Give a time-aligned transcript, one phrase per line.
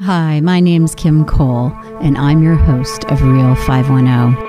[0.00, 4.42] Hi, my name's Kim Cole, and I'm your host of Real 510.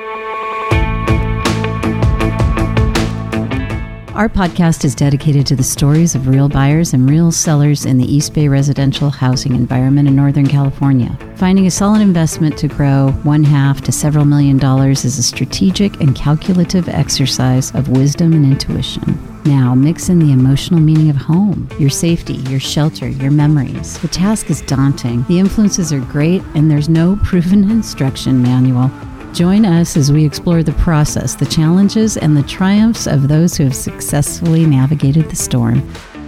[4.15, 8.05] Our podcast is dedicated to the stories of real buyers and real sellers in the
[8.11, 11.17] East Bay residential housing environment in Northern California.
[11.35, 16.01] Finding a solid investment to grow one half to several million dollars is a strategic
[16.01, 19.36] and calculative exercise of wisdom and intuition.
[19.48, 23.98] Now, mix in the emotional meaning of home, your safety, your shelter, your memories.
[24.00, 28.91] The task is daunting, the influences are great, and there's no proven instruction manual.
[29.31, 33.63] Join us as we explore the process, the challenges, and the triumphs of those who
[33.63, 35.82] have successfully navigated the storm.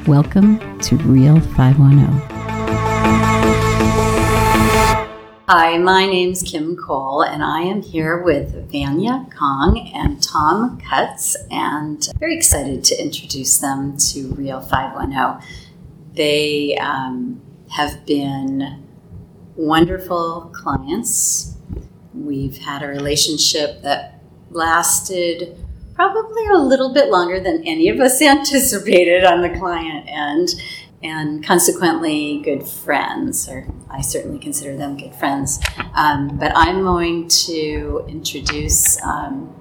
[0.08, 2.59] Welcome to Real 510.
[5.52, 11.36] Hi, my name's Kim Cole, and I am here with Vanya Kong and Tom Cutts,
[11.50, 15.42] and very excited to introduce them to Real 510.
[16.14, 18.84] They um, have been
[19.56, 21.58] wonderful clients
[22.14, 25.58] We've had a relationship that lasted
[25.96, 30.50] probably a little bit longer than any of us anticipated on the client end,
[31.02, 35.60] and consequently, good friends, or I certainly consider them good friends.
[35.96, 39.54] Um, but I'm going to introduce um,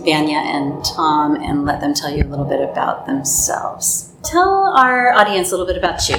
[0.00, 4.12] Vanya and Tom and let them tell you a little bit about themselves.
[4.22, 6.16] Tell our audience a little bit about you.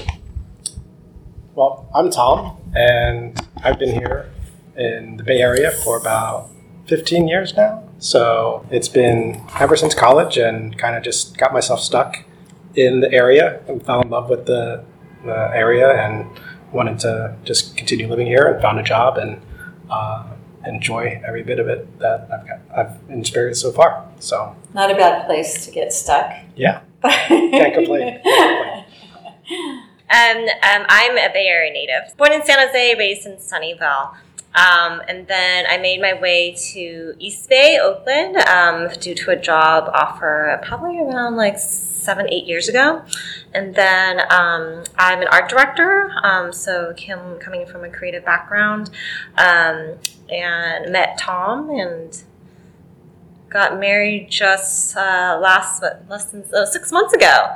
[1.56, 4.32] Well, I'm Tom, and I've been here
[4.76, 6.50] in the Bay Area for about
[6.88, 7.84] 15 years now.
[8.00, 12.26] So it's been ever since college and kind of just got myself stuck
[12.76, 14.84] in the area and fell in love with the,
[15.24, 16.28] the area and
[16.74, 19.42] wanted to just continue living here and found a job and
[19.90, 20.26] uh,
[20.66, 24.08] enjoy every bit of it that I've got, I've experienced so far.
[24.20, 26.34] So not a bad place to get stuck.
[26.56, 28.20] Yeah, can't complain.
[28.24, 28.86] Can't
[29.46, 29.84] complain.
[30.14, 34.14] Um, um, I'm a Bay Area native, born in San Jose, raised in Sunnyvale.
[34.56, 39.36] Um, and then I made my way to East Bay, Oakland, um, due to a
[39.36, 43.02] job offer probably around like seven, eight years ago.
[43.54, 48.90] And then um, I'm an art director, um, so Kim coming from a creative background,
[49.38, 49.96] um,
[50.30, 52.24] and met Tom and
[53.50, 57.56] got married just uh, last less than uh, six months ago.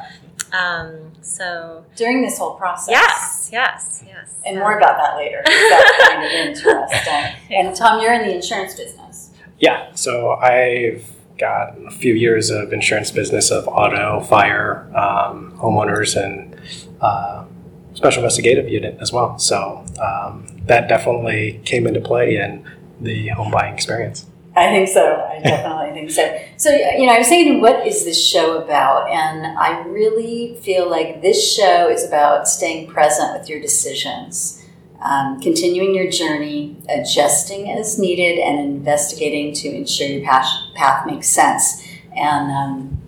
[0.51, 5.41] Um, so during this whole process, yes, yes, yes, and more about that later.
[5.45, 7.55] That's kind of interesting.
[7.57, 9.31] And Tom, you're in the insurance business.
[9.59, 16.15] Yeah, so I've got a few years of insurance business of auto, fire, um, homeowners,
[16.21, 16.59] and
[17.01, 17.45] uh,
[17.93, 19.37] special investigative unit as well.
[19.39, 22.65] So um, that definitely came into play in
[23.01, 24.25] the home buying experience.
[24.67, 25.23] I think so.
[25.23, 26.41] I definitely think so.
[26.57, 29.07] So, you know, I was thinking, what is this show about?
[29.07, 34.65] And I really feel like this show is about staying present with your decisions,
[34.99, 41.27] um, continuing your journey, adjusting as needed, and investigating to ensure your path, path makes
[41.27, 41.87] sense.
[42.15, 43.01] And um,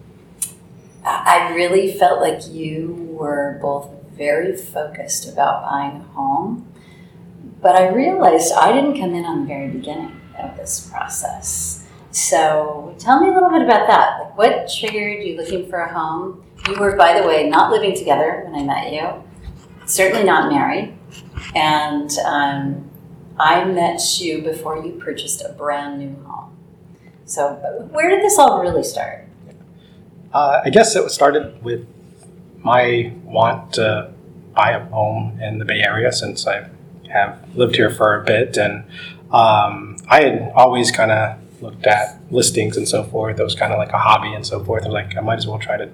[1.04, 6.72] I really felt like you were both very focused about buying a home,
[7.60, 11.86] but I realized I didn't come in on the very beginning of this process.
[12.12, 14.20] So tell me a little bit about that.
[14.20, 16.44] Like what triggered you looking for a home?
[16.68, 19.24] You were, by the way, not living together when I met you,
[19.86, 20.96] certainly not married.
[21.56, 22.90] And um,
[23.40, 26.58] I met you before you purchased a brand new home.
[27.26, 27.54] So
[27.92, 29.28] where did this all really start?
[30.34, 31.88] Uh, I guess it started with
[32.58, 34.12] my want to
[34.54, 36.70] buy a home in the Bay Area since I
[37.10, 38.84] have lived here for a bit and
[39.32, 43.40] um, I had always kind of looked at listings and so forth.
[43.40, 44.84] It was kind of like a hobby and so forth.
[44.84, 45.90] I was like, I might as well try to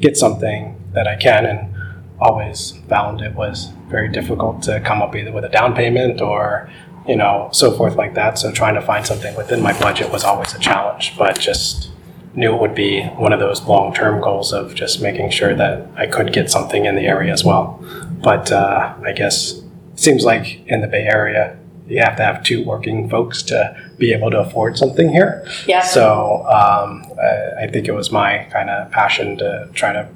[0.00, 1.74] get something that I can, and
[2.20, 6.70] always found it was very difficult to come up either with a down payment or
[7.08, 8.38] you know so forth like that.
[8.38, 11.90] So trying to find something within my budget was always a challenge, but just
[12.34, 15.88] knew it would be one of those long term goals of just making sure that
[15.96, 17.82] I could get something in the area as well.
[18.22, 22.42] But uh, I guess it seems like in the Bay Area, you have to have
[22.42, 25.46] two working folks to be able to afford something here.
[25.66, 25.82] Yeah.
[25.82, 30.08] So um, I, I think it was my kind of passion to try to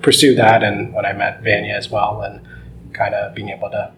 [0.00, 2.46] pursue that, and when I met Vanya as well, and
[2.92, 3.92] kind of being able to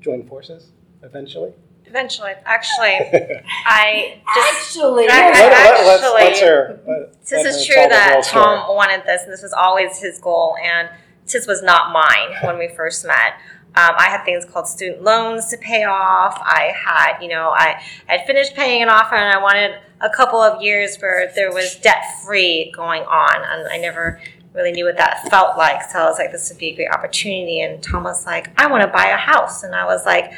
[0.00, 0.72] join forces
[1.02, 1.52] eventually.
[1.84, 2.94] Eventually, actually,
[3.66, 8.74] I just actually, I, let, actually, let, let's, her, let, this is true that Tom
[8.74, 10.88] wanted this, and this was always his goal, and
[11.32, 13.34] this was not mine when we first met.
[13.76, 16.40] Um, I had things called student loans to pay off.
[16.40, 20.40] I had, you know, I had finished paying it off, and I wanted a couple
[20.40, 24.20] of years where there was debt free going on, and I never
[24.54, 25.82] really knew what that felt like.
[25.90, 27.60] So I was like, this would be a great opportunity.
[27.60, 29.62] And Tom was like, I want to buy a house.
[29.62, 30.32] And I was like,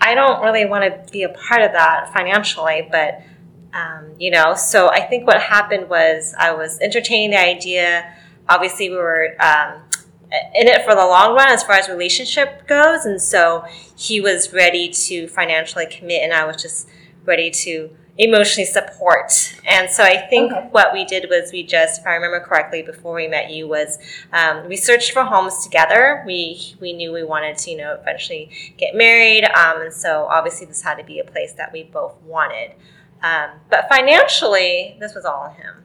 [0.00, 3.22] I don't really want to be a part of that financially, but
[3.72, 8.14] um, you know, so I think what happened was I was entertaining the idea.
[8.48, 9.80] Obviously, we were um,
[10.54, 13.64] in it for the long run as far as relationship goes, and so
[13.96, 16.88] he was ready to financially commit, and I was just
[17.24, 19.32] ready to emotionally support.
[19.66, 20.68] And so I think okay.
[20.70, 23.98] what we did was we just, if I remember correctly, before we met you, was
[24.32, 26.22] um, we searched for homes together.
[26.26, 30.66] We we knew we wanted to, you know, eventually get married, um, and so obviously
[30.66, 32.72] this had to be a place that we both wanted.
[33.22, 35.84] Um, but financially, this was all him.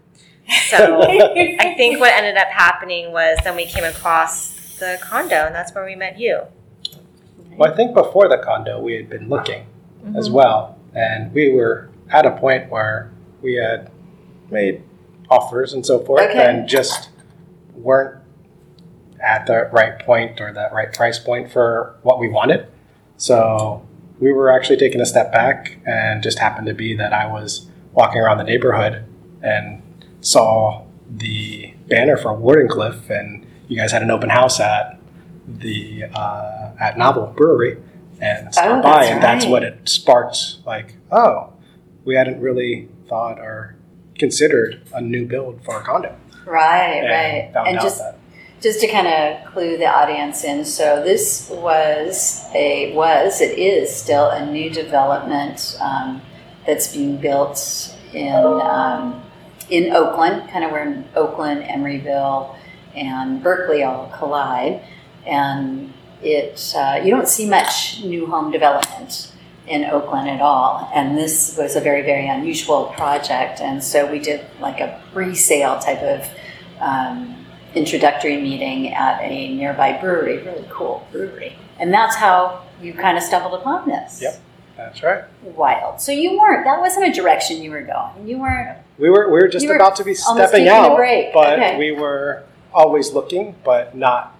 [0.67, 5.53] So I think what ended up happening was then we came across the condo, and
[5.53, 6.41] that's where we met you.
[7.51, 9.65] Well, I think before the condo, we had been looking
[10.03, 10.15] mm-hmm.
[10.15, 13.11] as well, and we were at a point where
[13.41, 13.91] we had
[14.49, 14.83] made
[15.29, 16.45] offers and so forth, okay.
[16.45, 17.09] and just
[17.73, 18.23] weren't
[19.21, 22.67] at the right point or that right price point for what we wanted.
[23.17, 23.85] So
[24.19, 27.67] we were actually taking a step back, and just happened to be that I was
[27.93, 29.05] walking around the neighborhood
[29.41, 29.78] and
[30.21, 34.99] saw the banner for Wardenclyffe, and you guys had an open house at
[35.47, 37.77] the uh, at Novel Brewery,
[38.21, 39.21] and stopped oh, by, and right.
[39.21, 40.57] that's what it sparked.
[40.65, 41.53] Like, oh,
[42.05, 43.75] we hadn't really thought or
[44.17, 46.15] considered a new build for a condo.
[46.45, 47.99] Right, and right, and just.
[47.99, 48.15] That.
[48.61, 53.95] Just to kind of clue the audience in, so this was a was it is
[53.95, 56.21] still a new development um,
[56.67, 59.23] that's being built in um,
[59.69, 62.55] in Oakland, kind of where Oakland, Emeryville,
[62.95, 64.81] and Berkeley all collide,
[65.25, 69.33] and it uh, you don't see much new home development
[69.67, 70.89] in Oakland at all.
[70.93, 75.79] And this was a very very unusual project, and so we did like a pre-sale
[75.79, 76.27] type of.
[76.79, 77.35] Um,
[77.75, 81.55] introductory meeting at a nearby brewery, really cool brewery.
[81.79, 84.21] And that's how you kind of stumbled upon this.
[84.21, 84.41] Yep.
[84.77, 85.23] That's right.
[85.43, 86.01] Wild.
[86.01, 86.65] So you weren't.
[86.65, 88.27] That wasn't a direction you were going.
[88.27, 88.79] You weren't.
[88.99, 89.27] We were.
[89.27, 90.97] We were just about to be stepping out,
[91.33, 91.77] but okay.
[91.77, 92.43] we were
[92.73, 94.35] always looking, but not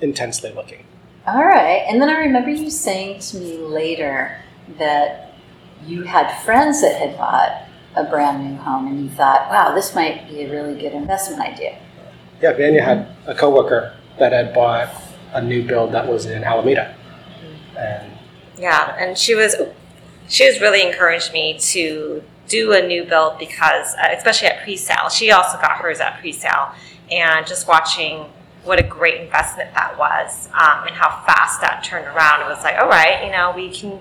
[0.00, 0.84] intensely looking.
[1.26, 1.84] All right.
[1.88, 4.40] And then I remember you saying to me later
[4.78, 5.34] that
[5.84, 7.62] you had friends that had bought
[7.94, 11.42] a brand new home, and you thought, "Wow, this might be a really good investment
[11.42, 11.78] idea."
[12.42, 14.88] Yeah, Vanya had a coworker that had bought
[15.32, 16.94] a new build that was in Alameda,
[17.78, 18.12] and
[18.58, 19.54] yeah, and she was
[20.28, 25.08] she was really encouraged me to do a new build because, uh, especially at pre-sale,
[25.08, 26.72] she also got hers at pre-sale,
[27.10, 28.26] and just watching
[28.64, 32.42] what a great investment that was, um, and how fast that turned around.
[32.42, 34.00] It was like, all right, you know, we can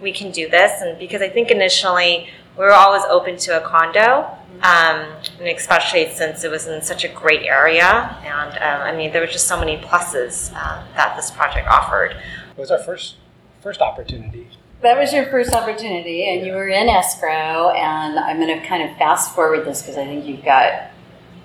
[0.00, 3.66] we can do this, and because I think initially we were always open to a
[3.66, 4.26] condo.
[4.62, 9.12] Um, and especially since it was in such a great area, and um, I mean,
[9.12, 12.12] there were just so many pluses um, that this project offered.
[12.12, 13.16] It was our first
[13.60, 14.48] first opportunity.
[14.82, 17.70] That was your first opportunity, and you were in escrow.
[17.70, 20.90] And I'm going to kind of fast forward this because I think you've got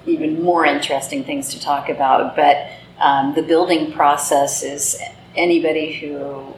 [0.06, 2.36] even more interesting things to talk about.
[2.36, 2.70] But
[3.00, 5.00] um, the building process is
[5.36, 6.54] anybody who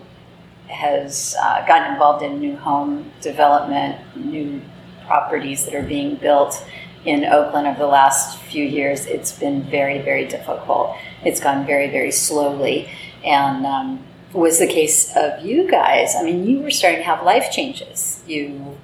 [0.68, 4.60] has uh, gotten involved in new home development, new
[5.06, 6.66] properties that are being built
[7.06, 10.96] in Oakland over the last few years, it's been very, very difficult.
[11.24, 12.90] It's gone very, very slowly.
[13.26, 14.04] And um,
[14.34, 16.16] was the case of you guys.
[16.16, 18.22] I mean, you were starting to have life changes.
[18.28, 18.78] You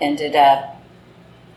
[0.00, 0.80] ended up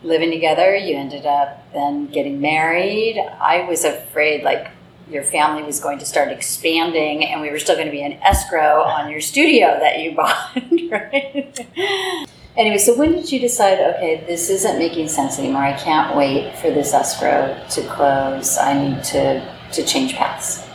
[0.02, 3.18] living together, you ended up then getting married.
[3.18, 4.68] I was afraid, like,
[5.10, 8.12] your family was going to start expanding and we were still going to be in
[8.22, 10.54] escrow on your studio that you bought,
[10.90, 11.66] right?
[12.56, 15.62] anyway, so when did you decide, okay, this isn't making sense anymore.
[15.62, 18.56] I can't wait for this escrow to close.
[18.56, 20.69] I need to, to change paths.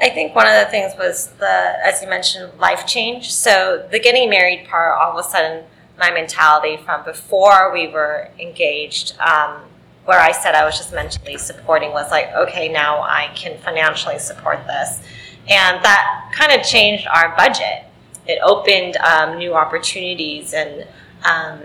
[0.00, 3.32] I think one of the things was the, as you mentioned, life change.
[3.32, 5.64] So the getting married part, all of a sudden,
[5.98, 9.60] my mentality from before we were engaged, um,
[10.04, 14.18] where I said I was just mentally supporting, was like, okay, now I can financially
[14.18, 15.00] support this,
[15.48, 17.84] and that kind of changed our budget.
[18.26, 20.86] It opened um, new opportunities and.
[21.26, 21.62] Um,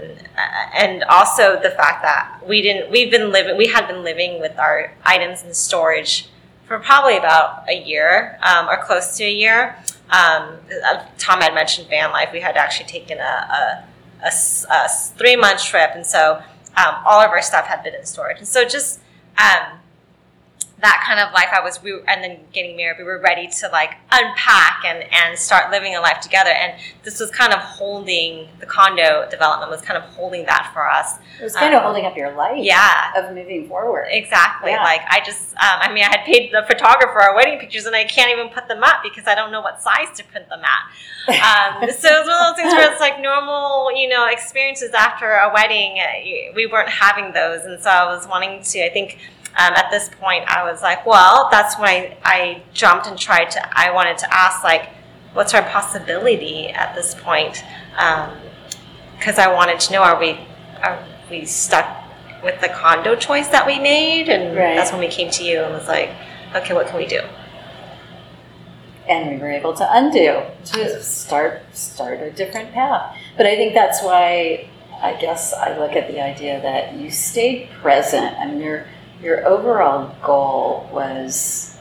[0.74, 4.58] and also the fact that we didn't we've been living we had been living with
[4.58, 6.30] our items in storage
[6.70, 9.76] for probably about a year um, or close to a year.
[10.12, 12.30] Um, uh, Tom had mentioned van life.
[12.32, 13.84] We had actually taken a, a,
[14.24, 14.32] a,
[14.72, 16.42] a three month trip, and so
[16.78, 18.38] um, all of our stuff had been in storage.
[18.38, 19.00] And so just
[19.38, 19.80] um,
[20.82, 23.48] that kind of life I was, we were, and then getting married, we were ready
[23.48, 26.52] to like unpack and, and start living a life together.
[26.52, 30.90] And this was kind of holding, the condo development was kind of holding that for
[30.90, 31.18] us.
[31.40, 32.64] It was kind um, of holding up your life.
[32.64, 33.12] Yeah.
[33.16, 34.08] Of moving forward.
[34.10, 34.72] Exactly.
[34.72, 34.84] Yeah.
[34.84, 37.96] Like I just, um, I mean, I had paid the photographer our wedding pictures and
[37.96, 40.62] I can't even put them up because I don't know what size to print them
[40.64, 40.90] at.
[41.28, 45.30] Um, so it's one of those things where it's like normal, you know, experiences after
[45.30, 47.66] a wedding, uh, we weren't having those.
[47.66, 49.18] And so I was wanting to, I think,
[49.58, 53.52] um, at this point, I was like, well, that's when I, I jumped and tried
[53.52, 54.90] to, I wanted to ask, like,
[55.34, 57.64] what's our possibility at this point?
[59.18, 60.40] Because um, I wanted to know, are we,
[60.82, 61.88] are we stuck
[62.44, 64.30] with the condo choice that we made?
[64.30, 64.76] And right.
[64.76, 66.10] that's when we came to you and was like,
[66.56, 67.22] okay, what can we do?
[69.08, 73.18] And we were able to undo, to start, start a different path.
[73.36, 74.70] But I think that's why
[75.02, 78.38] I guess I look at the idea that you stayed present.
[78.38, 78.86] I mean, you're
[79.22, 81.78] your overall goal was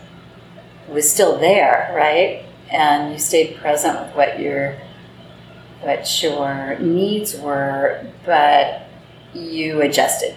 [0.88, 2.45] was still there, right?
[2.71, 4.76] And you stayed present with what your
[5.80, 8.83] what your needs were, but
[9.33, 10.35] you adjusted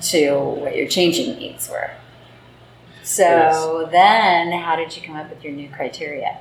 [0.00, 1.90] to what your changing needs were.
[3.02, 3.92] So yes.
[3.92, 6.38] then, how did you come up with your new criteria?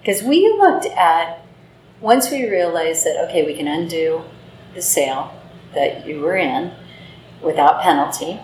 [0.00, 1.44] Because we looked at
[2.00, 4.22] once we realized that okay, we can undo
[4.74, 5.34] the sale
[5.74, 6.72] that you were in
[7.42, 8.40] without penalty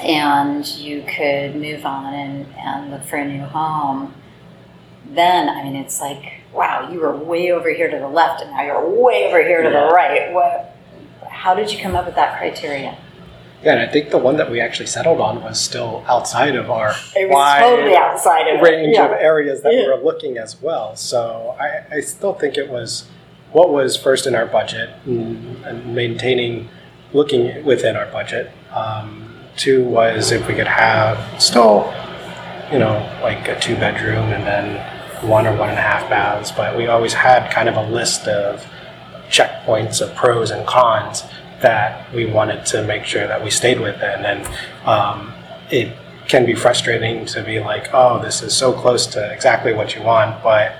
[0.00, 4.14] and you could move on and, and look for a new home,
[5.10, 8.50] then, I mean, it's like, wow, you were way over here to the left and
[8.50, 9.86] now you're way over here to yeah.
[9.86, 10.32] the right.
[10.32, 10.76] What,
[11.28, 12.98] how did you come up with that criteria?
[13.62, 16.70] Yeah, and I think the one that we actually settled on was still outside of
[16.70, 19.06] our it was totally outside of range yeah.
[19.06, 19.80] of areas that yeah.
[19.80, 20.94] we were looking as well.
[20.96, 23.08] So I, I, still think it was
[23.52, 26.68] what was first in our budget and, and maintaining,
[27.14, 28.50] looking within our budget.
[28.70, 29.23] Um,
[29.56, 31.92] Two was if we could have still,
[32.72, 36.50] you know, like a two bedroom and then one or one and a half baths,
[36.50, 38.66] but we always had kind of a list of
[39.28, 41.22] checkpoints of pros and cons
[41.60, 44.24] that we wanted to make sure that we stayed within.
[44.24, 44.46] And
[44.84, 45.32] um,
[45.70, 45.96] it
[46.28, 50.02] can be frustrating to be like, oh, this is so close to exactly what you
[50.02, 50.76] want, but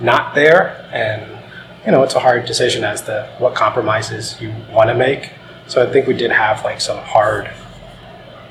[0.00, 0.88] not there.
[0.92, 1.42] And,
[1.84, 5.32] you know, it's a hard decision as to what compromises you want to make.
[5.66, 7.50] So I think we did have like some hard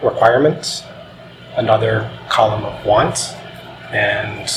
[0.03, 0.83] requirements,
[1.55, 3.33] another column of wants,
[3.91, 4.49] and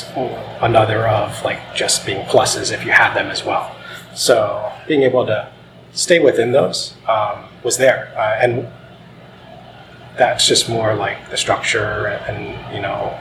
[0.62, 3.75] another of like just being pluses if you had them as well.
[4.15, 5.50] So being able to
[5.93, 8.67] stay within those um, was there, uh, and
[10.17, 13.19] that's just more like the structure and, you know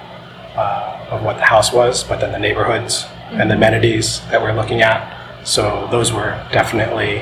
[0.55, 3.41] uh, of what the house was, but then the neighborhoods mm-hmm.
[3.41, 5.45] and the amenities that we're looking at.
[5.45, 7.19] So those were definitely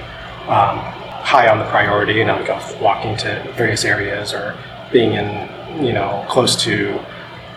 [0.48, 0.78] um,
[1.24, 4.58] high on the priority, you know, like walking to various areas or
[4.94, 7.00] being in, you know, close to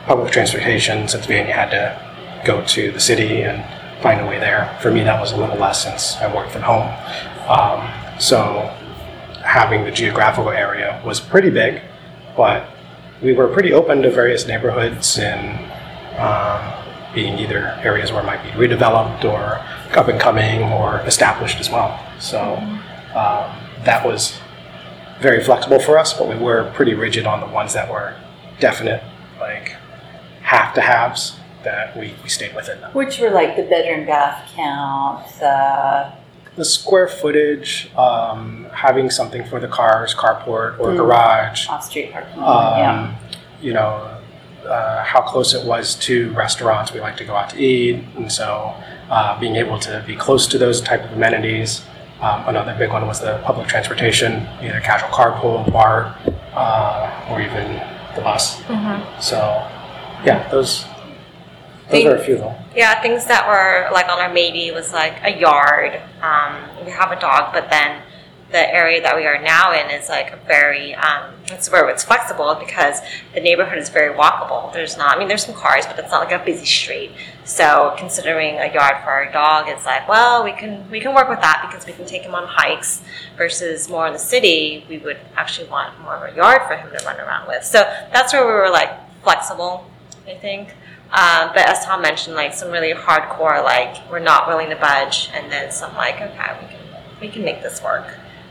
[0.07, 3.63] public transportation, since being had to go to the city and
[4.03, 4.77] find a way there.
[4.81, 6.89] For me, that was a little less since I worked from home.
[7.49, 8.75] Um, so
[9.45, 11.83] having the geographical area was pretty big,
[12.37, 12.69] but
[13.23, 15.59] we were pretty open to various neighborhoods and
[16.19, 19.65] um, being either areas where it might be redeveloped or
[19.97, 21.99] up and coming or established as well.
[22.21, 22.57] So
[23.15, 24.39] um, that was
[25.21, 28.15] very flexible for us, but we were pretty rigid on the ones that were
[28.61, 29.03] definite,
[29.39, 29.77] like
[30.43, 32.93] have to haves that we, we stayed within them.
[32.93, 36.13] Which were like the bedroom bath count, the
[36.57, 40.97] the square footage, um, having something for the cars, carport or mm.
[40.97, 42.39] garage, off street parking.
[42.39, 43.19] Um, yeah.
[43.61, 44.19] You know,
[44.67, 46.93] uh, how close it was to restaurants.
[46.93, 48.75] We like to go out to eat, and so
[49.11, 51.83] uh, being able to be close to those type of amenities.
[52.21, 56.17] Um, another big one was the public transportation, either casual carpool, BART,
[56.55, 57.73] uh, or even
[58.15, 58.63] the bus.
[58.63, 59.21] Mm-hmm.
[59.21, 59.37] So,
[60.25, 60.87] yeah, those
[61.91, 62.65] those are a few of them.
[62.75, 66.01] Yeah, things that were like on our maybe was like a yard.
[66.21, 68.03] Um, we have a dog, but then
[68.57, 71.31] the area that we are now in is like a very um,
[71.71, 73.01] where it's flexible because
[73.35, 74.73] the neighborhood is very walkable.
[74.73, 77.13] There's not I mean there's some cars, but it's not like a busy street.
[77.45, 81.29] So considering a yard for our dog, it's like well we can we can work
[81.29, 83.03] with that because we can take him on hikes
[83.37, 84.87] versus more in the city.
[84.89, 87.63] We would actually want more of a yard for him to run around with.
[87.63, 88.91] So that's where we were like
[89.23, 89.85] flexible,
[90.27, 90.71] I think.
[91.13, 95.29] Um, but as Tom mentioned, like some really hardcore, like we're not willing to budge,
[95.35, 96.81] and then some like okay, we can
[97.21, 98.07] we can make this work.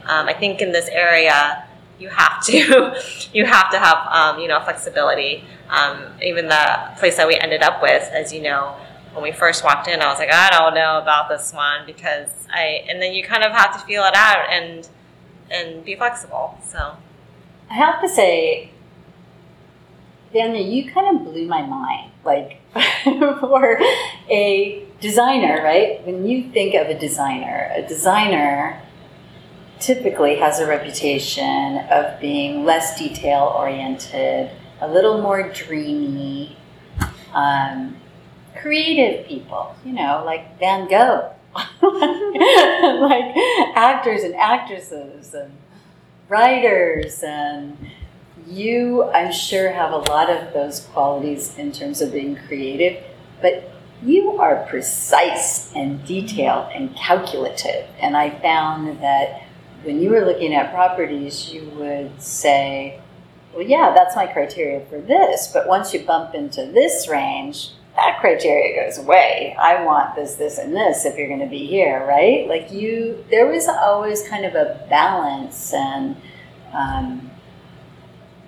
[0.08, 1.66] Um, I think in this area,
[2.00, 2.96] you have to
[3.34, 5.44] you have to have um, you know flexibility.
[5.70, 8.76] Um, even the place that we ended up with, as you know,
[9.14, 12.30] when we first walked in, I was like, I don't know about this one because
[12.54, 12.86] I.
[12.88, 14.88] And then you kind of have to feel it out and
[15.50, 16.58] and be flexible.
[16.64, 16.98] So
[17.70, 18.72] I have to say,
[20.34, 22.12] Daniel, you kind of blew my mind.
[22.24, 22.62] Like
[23.04, 23.80] for
[24.30, 26.06] a designer, right?
[26.06, 28.82] When you think of a designer, a designer
[29.86, 34.50] typically has a reputation of being less detail oriented,
[34.82, 36.58] a little more dreamy,
[37.34, 37.96] um,
[38.60, 41.32] creative people, you know, like Van Gogh,
[41.82, 43.36] like
[43.76, 45.52] actors and actresses and
[46.28, 47.78] writers and
[48.48, 53.02] you i'm sure have a lot of those qualities in terms of being creative
[53.42, 53.72] but
[54.04, 57.88] you are precise and detailed and calculative.
[58.00, 59.45] And i found that
[59.86, 63.00] when you were looking at properties you would say
[63.54, 68.20] well yeah that's my criteria for this but once you bump into this range that
[68.20, 69.56] criteria goes away.
[69.58, 72.48] I want this, this, and this if you're going to be here, right?
[72.48, 76.18] Like you, there was always kind of a balance and,
[76.74, 77.32] um,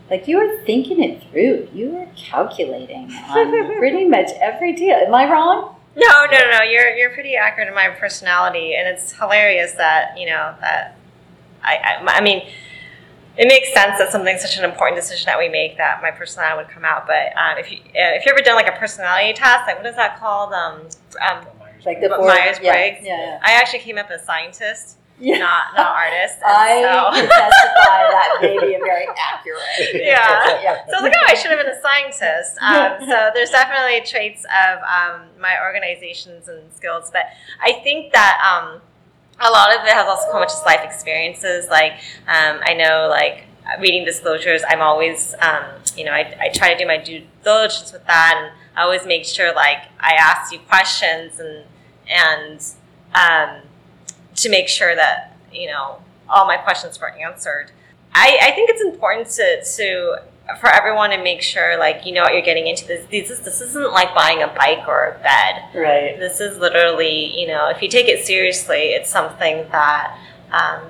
[0.10, 1.70] like you were thinking it through.
[1.74, 4.96] You were calculating on pretty much every deal.
[4.96, 5.76] Am I wrong?
[5.96, 6.64] No, no, no, no.
[6.64, 10.97] You're you're pretty accurate in my personality, and it's hilarious that you know that
[11.68, 12.48] I I, I mean
[13.38, 16.58] it makes sense that something such an important decision that we make that my personality
[16.58, 17.06] would come out.
[17.06, 19.86] But um, if you uh, if you ever done like a personality test, like what
[19.86, 20.54] is that called?
[20.54, 20.82] Um,
[21.22, 21.46] um,
[21.86, 22.60] like the Myers Briggs.
[22.62, 23.40] Yeah, yeah, yeah.
[23.44, 25.38] I actually came up as scientist, Yeah.
[25.38, 26.38] not not artist.
[26.44, 29.62] I so- testify that maybe I'm very accurate.
[29.94, 30.60] Yeah.
[30.64, 30.86] yeah.
[30.88, 32.58] So I was like, oh, I should have been a scientist.
[32.62, 37.26] Um, so there's definitely traits of um, my organizations and skills, but
[37.62, 38.82] I think that um,
[39.40, 41.68] a lot of it has also come with just life experiences.
[41.70, 41.94] Like
[42.28, 43.46] um, I know, like
[43.80, 45.66] reading disclosures, I'm always, um,
[45.96, 49.06] you know, I, I try to do my due diligence with that, and I always
[49.06, 51.66] make sure, like, I ask you questions and
[52.10, 52.64] and
[53.14, 53.62] um,
[54.36, 57.72] to make sure that you know all my questions were answered.
[58.14, 60.22] I, I think it's important to, to
[60.60, 62.86] for everyone to make sure like you know what you're getting into.
[62.86, 65.64] This this, is, this isn't like buying a bike or a bed.
[65.76, 66.18] Right.
[66.20, 70.18] This is literally you know if you take it seriously, it's something that
[70.52, 70.90] um,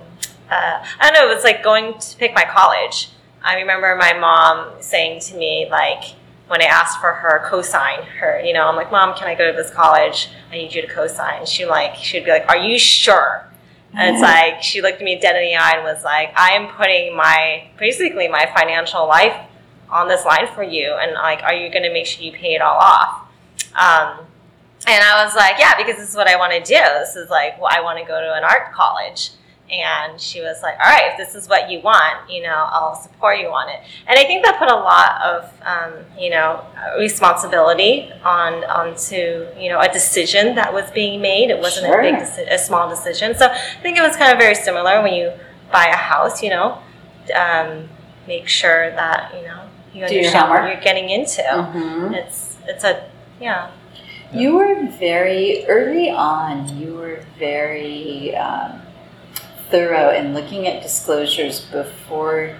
[0.49, 1.33] uh, I don't know.
[1.35, 3.09] It's like going to pick my college.
[3.43, 6.15] I remember my mom saying to me like
[6.47, 9.51] when I asked for her cosign, her you know I'm like mom, can I go
[9.51, 10.29] to this college?
[10.51, 11.47] I need you to cosign.
[11.47, 13.43] She like she'd be like, are you sure?
[13.93, 16.51] And it's like she looked at me dead in the eye and was like, "I
[16.51, 19.35] am putting my basically my financial life
[19.89, 22.53] on this line for you, and like, are you going to make sure you pay
[22.55, 23.21] it all off?"
[23.75, 24.25] Um,
[24.87, 26.79] and I was like, "Yeah, because this is what I want to do.
[26.99, 29.31] This is like, well, I want to go to an art college."
[29.69, 32.95] And she was like, "All right, if this is what you want, you know, I'll
[32.95, 36.63] support you on it." And I think that put a lot of, um, you know,
[36.97, 41.49] responsibility on onto you know a decision that was being made.
[41.49, 41.99] It wasn't Sure.
[41.99, 43.35] a big, deci- a small decision.
[43.35, 45.33] So I think it was kind of very similar when you
[45.71, 46.41] buy a house.
[46.41, 46.77] You know,
[47.35, 47.89] um,
[48.25, 49.66] make sure that you know
[49.97, 50.73] you Do your understand what homework.
[50.75, 51.41] you're getting into.
[51.41, 52.13] Mhm.
[52.13, 53.03] It's it's a
[53.41, 53.69] yeah.
[54.33, 56.77] You were very early on.
[56.77, 58.81] You were very um,
[59.71, 62.55] thorough in looking at disclosures before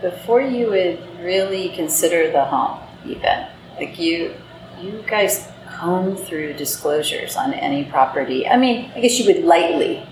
[0.00, 2.78] before you would really consider the home.
[3.04, 3.46] Even
[3.78, 4.34] like you,
[4.80, 8.46] you guys comb through disclosures on any property.
[8.48, 10.06] I mean, I guess you would lightly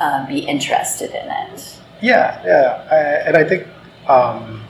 [0.00, 1.80] um, be interested in it.
[2.02, 2.96] Yeah, yeah, I,
[3.28, 3.66] and I think
[4.08, 4.64] um,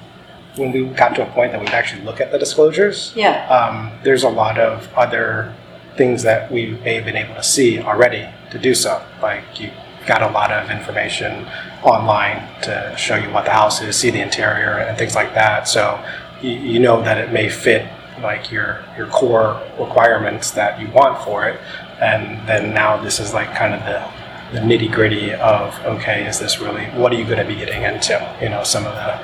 [0.56, 3.46] when we got to a point that we'd actually look at the disclosures, Yeah.
[3.48, 5.52] um, there's a lot of other
[5.96, 9.00] things that we may have been able to see already to do so.
[9.22, 9.70] Like you
[10.06, 11.46] got a lot of information
[11.82, 15.68] online to show you what the house is, see the interior, and things like that.
[15.68, 16.02] So
[16.42, 17.86] you, you know that it may fit
[18.22, 21.60] like your your core requirements that you want for it,
[22.00, 24.06] and then now this is like kind of the
[24.52, 27.82] the nitty gritty of okay, is this really what are you going to be getting
[27.82, 28.14] into?
[28.40, 29.18] You know, some of the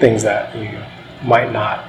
[0.00, 0.78] things that you
[1.26, 1.84] might not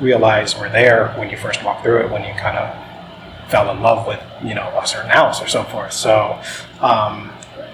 [0.00, 3.80] realize were there when you first walked through it, when you kind of fell in
[3.82, 5.92] love with you know a certain house or so forth.
[5.92, 6.40] So
[6.80, 7.30] um,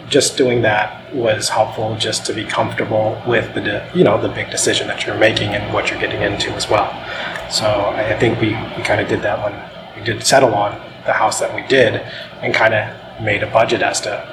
[0.08, 4.28] just doing that was helpful, just to be comfortable with the de- you know the
[4.28, 6.90] big decision that you're making and what you're getting into as well.
[7.50, 10.72] So I I think we, we kind of did that when we did settle on
[11.06, 12.00] the house that we did,
[12.40, 14.30] and kind of made a budget as to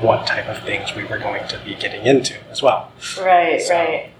[0.00, 2.92] what type of things we were going to be getting into as well.
[3.18, 3.60] Right.
[3.60, 4.10] So, right.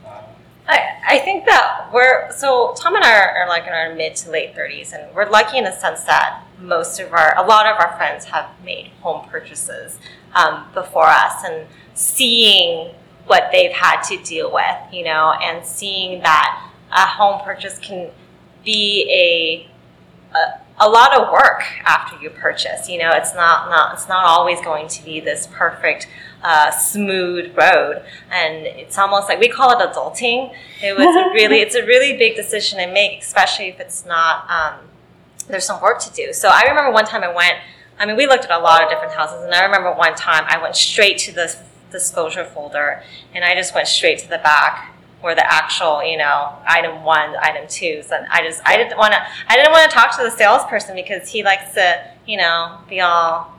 [0.69, 4.17] I, I think that we're so Tom and I are, are like in our mid
[4.17, 7.67] to late thirties, and we're lucky in the sense that most of our a lot
[7.67, 9.99] of our friends have made home purchases
[10.35, 12.93] um, before us, and seeing
[13.27, 18.11] what they've had to deal with, you know, and seeing that a home purchase can
[18.65, 19.09] be
[20.33, 22.89] a a, a lot of work after you purchase.
[22.89, 26.07] You know, it's not, not it's not always going to be this perfect,
[26.43, 30.55] uh, smooth road, and it's almost like we call it adulting.
[30.83, 34.49] It was a really it's a really big decision to make, especially if it's not
[34.51, 34.81] um,
[35.49, 36.33] there's some work to do.
[36.33, 37.57] So I remember one time I went.
[37.99, 40.45] I mean, we looked at a lot of different houses, and I remember one time
[40.47, 41.57] I went straight to the
[41.91, 43.03] disclosure folder,
[43.35, 44.96] and I just went straight to the back
[45.27, 48.01] where the actual, you know, item one, item two.
[48.07, 50.95] So I just, I didn't want to, I didn't want to talk to the salesperson
[50.95, 53.53] because he likes to, you know, be all,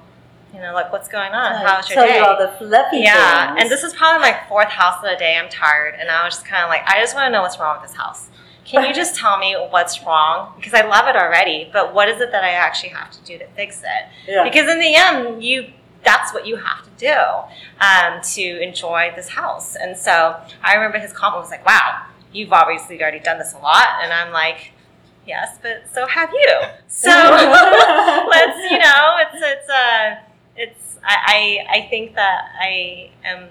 [0.54, 1.56] you know, like what's going on?
[1.56, 2.20] How's your Tell day?
[2.20, 3.64] you all the fluffy yeah, things.
[3.64, 5.36] and this is probably my fourth house of the day.
[5.36, 7.60] I'm tired, and I was just kind of like, I just want to know what's
[7.60, 8.30] wrong with this house.
[8.64, 10.54] Can you just tell me what's wrong?
[10.56, 13.38] Because I love it already, but what is it that I actually have to do
[13.38, 14.32] to fix it?
[14.32, 14.46] Yeah.
[14.46, 15.74] Because in the end, you
[16.06, 17.14] that's what you have to do
[17.80, 19.76] um, to enjoy this house.
[19.76, 23.60] And so I remember his comment was like, "Wow, you've obviously already done this a
[23.60, 24.72] lot," and I'm like.
[25.26, 26.54] Yes, but so have you.
[26.88, 27.10] So
[28.30, 30.16] let's, you know, it's it's uh,
[30.56, 33.50] it's I, I think that I am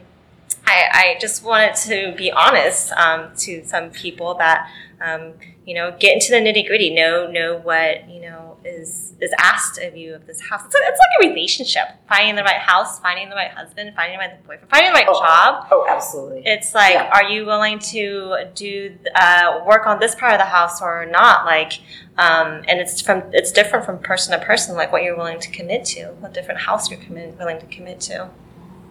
[0.66, 4.68] I, I just wanted to be honest um, to some people that
[5.00, 9.32] um, you know get into the nitty gritty, know know what you know is is
[9.38, 10.62] asked of you of this house.
[10.66, 14.24] It's, it's like a relationship: finding the right house, finding the right husband, finding the
[14.24, 15.20] right boyfriend, finding the right Oh.
[15.20, 15.66] job.
[15.70, 16.42] oh, absolutely.
[16.44, 17.10] It's like, Yeah.
[17.12, 21.44] are you willing to do uh, work on this part of the house or not?
[21.46, 21.74] Like,
[22.18, 24.74] um, and it's from it's different from person to person.
[24.74, 28.00] Like what you're willing to commit to, what different house you're commit, willing to commit
[28.02, 28.30] to.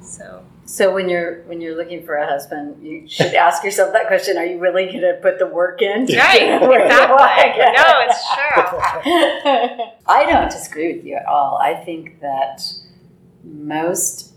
[0.02, 0.44] So.
[0.66, 4.36] So when you're when you're looking for a husband, you should ask yourself that question:
[4.38, 6.02] Are you really going to put the work in?
[6.02, 7.66] Right, get where you exactly.
[7.76, 9.86] No, it's true.
[10.08, 11.60] I don't disagree with you at all.
[11.62, 12.64] I think that
[13.44, 14.34] most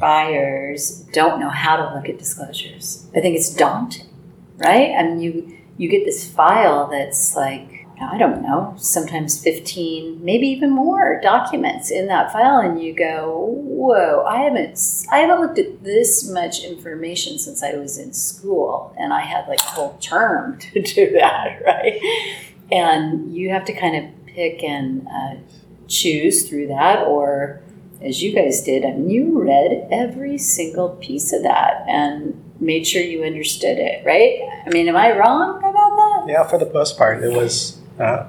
[0.00, 3.06] buyers don't know how to look at disclosures.
[3.14, 4.08] I think it's daunting,
[4.56, 4.94] right?
[4.96, 10.46] I mean, you you get this file that's like I don't know, sometimes 15, maybe
[10.48, 14.78] even more documents in that file and you go, "Whoa, I haven't
[15.10, 19.46] I haven't looked at this much information since I was in school." And I had
[19.48, 22.00] like a whole term to do that, right?
[22.70, 25.34] And you have to kind of pick and uh,
[25.88, 27.62] choose through that or
[28.00, 32.86] as you guys did, I mean, you read every single piece of that and made
[32.86, 34.40] sure you understood it, right?
[34.66, 36.24] I mean, am I wrong about that?
[36.28, 38.26] Yeah, for the most part, it was uh,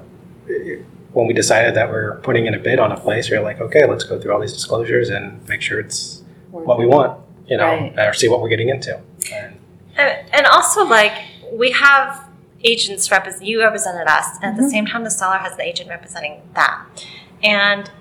[1.13, 3.30] when we decided that we are putting in a bid on a place.
[3.30, 6.78] We are like, okay, let's go through all these disclosures and make sure it's what
[6.80, 7.99] we want, you know, Right.
[7.99, 8.99] or see what we're getting into.
[9.32, 9.58] And
[9.95, 11.13] And, and also, like,
[11.52, 12.28] we have
[12.63, 14.71] agents represent, you represented us, and at the Mhm.
[14.71, 16.80] same time, the seller has the agent representing that.
[17.43, 17.91] And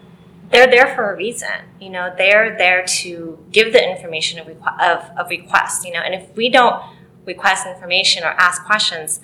[0.51, 1.49] they're there for a reason.
[1.81, 6.01] You know, they're there to give the information of, requ- of, of request, you know,
[6.01, 6.83] and if we don't
[7.27, 9.21] request information or ask questions,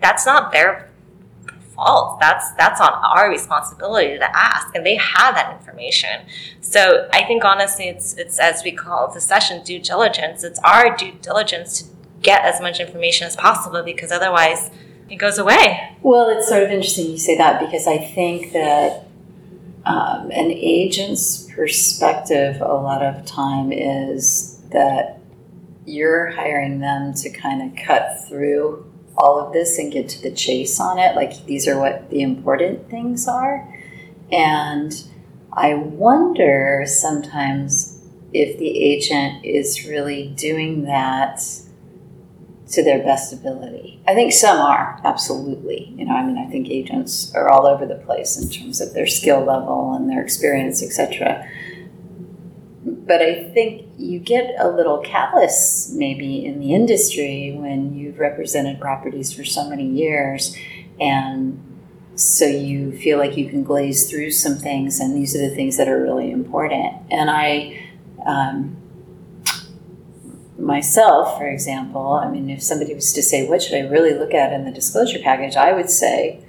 [0.00, 0.88] that's not their
[1.74, 2.20] fault.
[2.20, 6.26] That's that's on our responsibility to ask, and they have that information.
[6.60, 10.44] So I think honestly, it's it's as we call the session due diligence.
[10.44, 11.88] It's our due diligence to
[12.22, 14.70] get as much information as possible because otherwise
[15.10, 15.96] it goes away.
[16.02, 19.06] Well, it's sort of interesting you say that because I think that
[19.84, 25.20] um, an agent's perspective a lot of time is that
[25.86, 30.30] you're hiring them to kind of cut through all of this and get to the
[30.30, 31.14] chase on it.
[31.14, 33.68] Like these are what the important things are.
[34.32, 34.92] And
[35.52, 38.00] I wonder sometimes
[38.32, 41.40] if the agent is really doing that
[42.72, 44.00] to their best ability.
[44.08, 45.94] I think some are, absolutely.
[45.96, 48.94] You know, I mean, I think agents are all over the place in terms of
[48.94, 51.48] their skill level and their experience, etc.
[53.06, 58.80] But I think you get a little callous maybe in the industry when you've represented
[58.80, 60.56] properties for so many years
[60.98, 61.60] and
[62.16, 65.76] so you feel like you can glaze through some things and these are the things
[65.76, 66.94] that are really important.
[67.10, 67.90] And I
[68.24, 68.76] um,
[70.58, 74.32] myself, for example, I mean, if somebody was to say, what should I really look
[74.32, 75.56] at in the disclosure package?
[75.56, 76.40] I would say,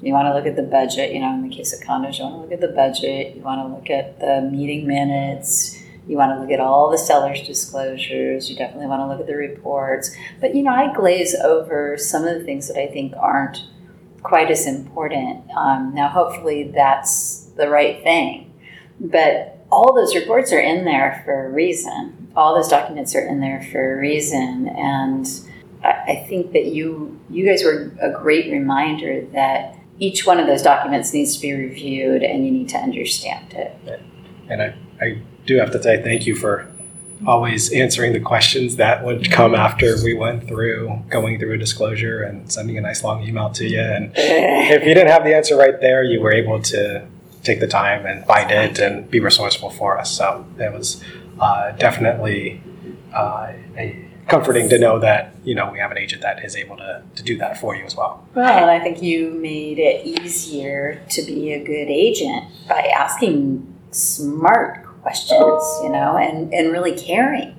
[0.00, 1.12] you want to look at the budget.
[1.12, 3.36] You know, in the case of condos, you want to look at the budget.
[3.36, 5.77] You want to look at the meeting minutes.
[6.08, 8.50] You want to look at all the seller's disclosures.
[8.50, 10.16] You definitely want to look at the reports.
[10.40, 13.62] But, you know, I glaze over some of the things that I think aren't
[14.22, 15.50] quite as important.
[15.50, 18.52] Um, now, hopefully, that's the right thing.
[18.98, 22.32] But all those reports are in there for a reason.
[22.34, 25.26] All those documents are in there for a reason, and
[25.82, 30.46] I, I think that you you guys were a great reminder that each one of
[30.46, 33.76] those documents needs to be reviewed, and you need to understand it.
[34.48, 36.68] and I, I do have to say thank you for
[37.26, 42.22] always answering the questions that would come after we went through going through a disclosure
[42.22, 43.80] and sending a nice long email to you.
[43.80, 47.04] And if you didn't have the answer right there, you were able to
[47.42, 50.16] take the time and find it and be resourceful for us.
[50.16, 51.02] So it was
[51.40, 52.60] uh, definitely
[53.12, 56.76] uh, a comforting to know that you know we have an agent that is able
[56.76, 58.28] to, to do that for you as well.
[58.34, 63.74] Well, and I think you made it easier to be a good agent by asking
[63.90, 67.54] smart questions, you know, and, and really caring.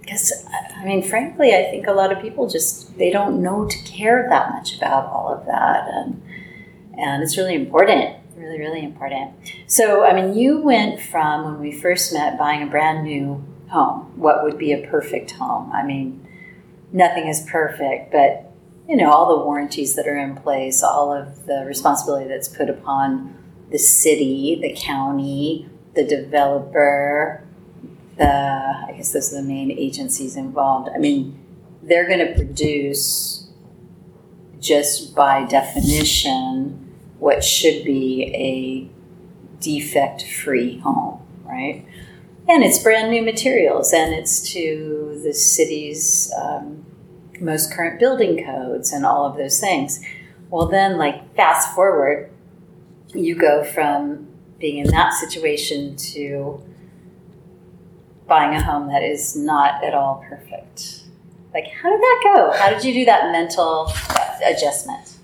[0.00, 0.32] Because,
[0.76, 4.26] I mean, frankly, I think a lot of people just, they don't know to care
[4.28, 5.88] that much about all of that.
[5.88, 6.22] And,
[6.98, 9.32] and it's really important, really, really important.
[9.66, 14.12] So, I mean, you went from when we first met buying a brand new home,
[14.16, 15.72] what would be a perfect home?
[15.72, 16.26] I mean,
[16.92, 18.52] nothing is perfect, but
[18.88, 22.68] you know, all the warranties that are in place, all of the responsibility that's put
[22.68, 23.34] upon
[23.70, 27.44] the city, the county, the developer,
[28.16, 30.90] the I guess those are the main agencies involved.
[30.94, 31.38] I mean,
[31.82, 33.48] they're going to produce
[34.60, 41.84] just by definition what should be a defect-free home, right?
[42.48, 46.84] And it's brand new materials, and it's to the city's um,
[47.40, 50.00] most current building codes and all of those things.
[50.50, 52.30] Well, then, like fast forward,
[53.14, 54.28] you go from
[54.62, 56.62] being in that situation to
[58.28, 61.02] buying a home that is not at all perfect.
[61.52, 62.52] Like, how did that go?
[62.56, 63.92] How did you do that mental
[64.46, 65.18] adjustment?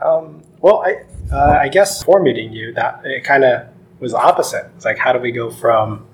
[0.00, 3.66] Um, well, I, uh, I guess for meeting you, that it kind of
[3.98, 4.70] was opposite.
[4.76, 6.06] It's like, how do we go from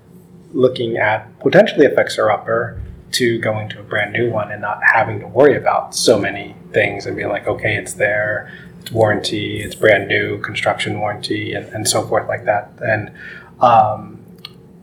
[0.51, 4.81] looking at potentially a fixer upper to going to a brand new one and not
[4.83, 8.51] having to worry about so many things and being like, okay, it's there,
[8.91, 12.71] warranty, it's brand new, construction warranty, and, and so forth like that.
[12.81, 13.11] And
[13.59, 14.23] um,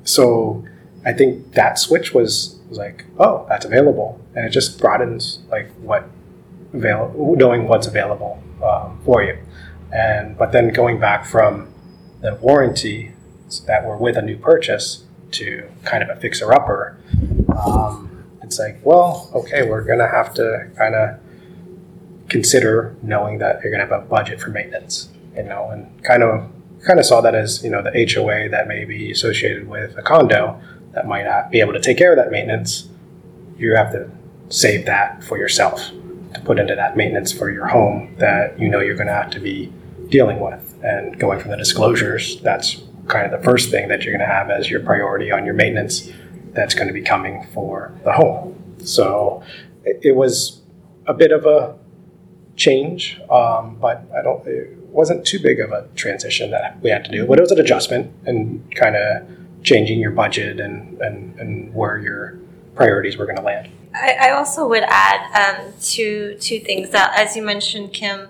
[0.05, 0.65] so
[1.05, 5.71] I think that switch was, was like, oh, that's available, and it just broadens like
[5.77, 6.09] what
[6.73, 9.39] available, knowing what's available um, for you.
[9.93, 11.73] And but then going back from
[12.21, 13.13] the warranty
[13.67, 16.99] that were with a new purchase to kind of a fixer upper,
[17.57, 21.21] um, it's like, well, okay, we're gonna have to kind of
[22.35, 26.25] consider knowing that you're going to have a budget for maintenance, you know, and kind
[26.25, 26.51] of
[26.85, 30.03] kind of saw that as you know the HOA that may be associated with a
[30.03, 30.61] condo
[30.95, 32.89] that might not be able to take care of that maintenance.
[33.57, 34.11] You have to
[34.49, 35.91] save that for yourself
[36.35, 39.31] to put into that maintenance for your home that you know you're going to have
[39.31, 39.73] to be
[40.09, 40.77] dealing with.
[40.83, 44.35] And going from the disclosures, that's kind of the first thing that you're going to
[44.35, 46.11] have as your priority on your maintenance
[46.53, 48.61] that's going to be coming for the home.
[48.79, 49.45] So
[49.85, 50.63] it was
[51.07, 51.77] a bit of a
[52.57, 54.47] change, um, but I don't.
[54.47, 57.51] It wasn't too big of a transition that we had to do, but it was
[57.51, 59.27] an adjustment and kind of
[59.65, 62.39] changing your budget and, and, and where your
[62.75, 63.71] priorities were going to land.
[63.95, 68.29] I, I, also would add um, two two things that, as you mentioned, Kim,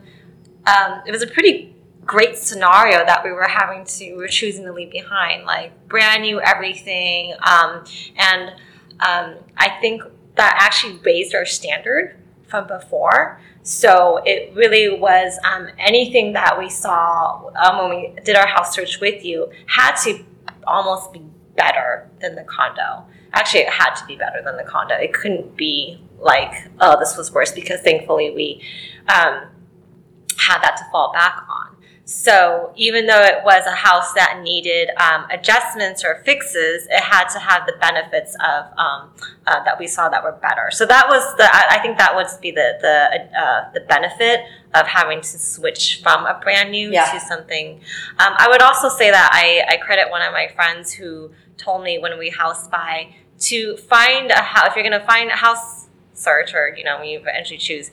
[0.66, 4.64] um, it was a pretty great scenario that we were having to we were choosing
[4.64, 7.84] to leave behind, like brand new everything, um,
[8.16, 8.50] and
[9.00, 10.02] um, I think
[10.36, 12.16] that actually raised our standard
[12.54, 13.40] from before.
[13.64, 18.72] So it really was um, anything that we saw um, when we did our house
[18.72, 20.24] search with you had to
[20.64, 21.22] almost be
[21.56, 23.06] better than the condo.
[23.32, 24.94] Actually, it had to be better than the condo.
[24.94, 28.62] It couldn't be like, oh, this was worse because thankfully we
[29.08, 29.48] um,
[30.38, 31.76] had that to fall back on.
[32.06, 37.28] So even though it was a house that needed um, adjustments or fixes, it had
[37.30, 39.10] to have the benefits of um,
[39.46, 40.70] uh, that we saw that were better.
[40.70, 44.40] So that was the I, think that would be the the uh, the benefit
[44.74, 47.10] of having to switch from a brand new yeah.
[47.10, 47.80] to something.
[48.18, 51.84] Um, I would also say that I, I credit one of my friends who told
[51.84, 55.36] me when we house buy to find a house if you're going to find a
[55.36, 57.90] house search or you know when you eventually choose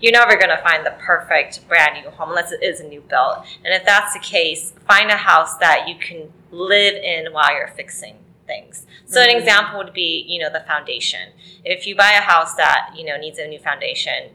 [0.00, 3.00] you're never going to find the perfect brand new home unless it is a new
[3.00, 3.38] build.
[3.64, 7.68] And if that's the case, find a house that you can live in while you're
[7.68, 8.86] fixing things.
[9.06, 9.30] So mm-hmm.
[9.30, 11.30] an example would be, you know, the foundation.
[11.64, 14.30] If you buy a house that, you know, needs a new foundation,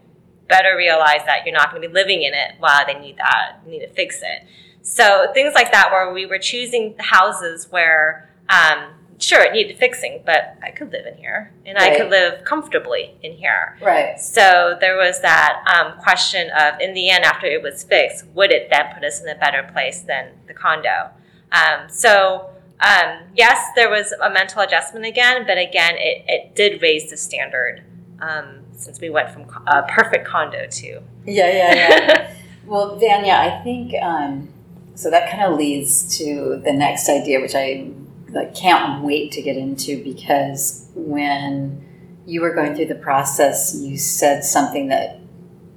[0.48, 3.66] better realize that you're not going to be living in it while they need that,
[3.66, 4.48] need to fix it.
[4.82, 8.90] So things like that where we were choosing houses where um,
[9.22, 11.94] sure, it needed fixing, but I could live in here and right.
[11.94, 13.78] I could live comfortably in here.
[13.82, 14.20] Right.
[14.20, 18.52] So there was that um, question of, in the end, after it was fixed, would
[18.52, 21.12] it then put us in a better place than the condo?
[21.52, 26.82] Um, so, um, yes, there was a mental adjustment again, but again, it, it did
[26.82, 27.84] raise the standard
[28.20, 31.02] um, since we went from a perfect condo to.
[31.26, 32.36] Yeah, yeah, yeah.
[32.66, 34.50] well, Vanya, I think um,
[34.96, 37.90] so that kind of leads to the next idea, which I
[38.34, 41.86] like can't wait to get into because when
[42.26, 45.20] you were going through the process, you said something that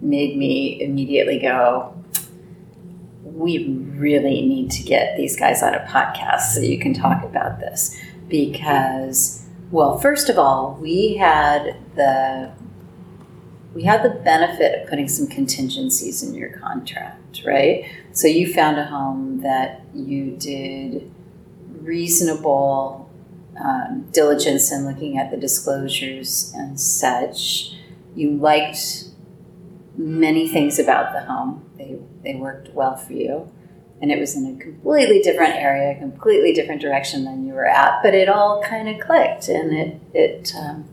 [0.01, 1.95] made me immediately go,
[3.23, 7.59] we really need to get these guys on a podcast so you can talk about
[7.59, 7.99] this.
[8.29, 12.53] Because, well, first of all, we had the
[13.75, 17.85] we had the benefit of putting some contingencies in your contract, right?
[18.13, 21.11] So you found a home that you did
[21.85, 23.11] reasonable
[23.63, 27.73] um, diligence in looking at the disclosures and such.
[28.15, 29.05] You liked
[29.97, 31.65] many things about the home.
[31.77, 33.51] They, they worked well for you.
[34.03, 38.03] And it was in a completely different area, completely different direction than you were at,
[38.03, 40.85] but it all kind of clicked and it, it um,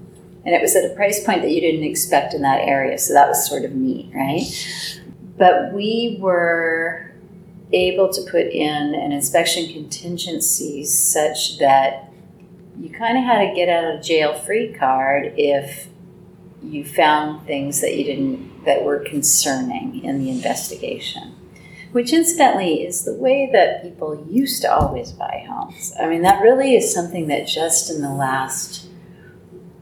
[0.46, 2.98] and it was at a price point that you didn't expect in that area.
[2.98, 4.42] So that was sort of neat, right?
[5.38, 7.11] But we were
[7.74, 12.12] able to put in an inspection contingency such that
[12.80, 15.88] you kind of had a get out of jail free card if
[16.64, 21.36] you found things that you didn't that were concerning in the investigation.
[21.92, 25.94] Which incidentally is the way that people used to always buy homes.
[26.00, 28.88] I mean that really is something that just in the last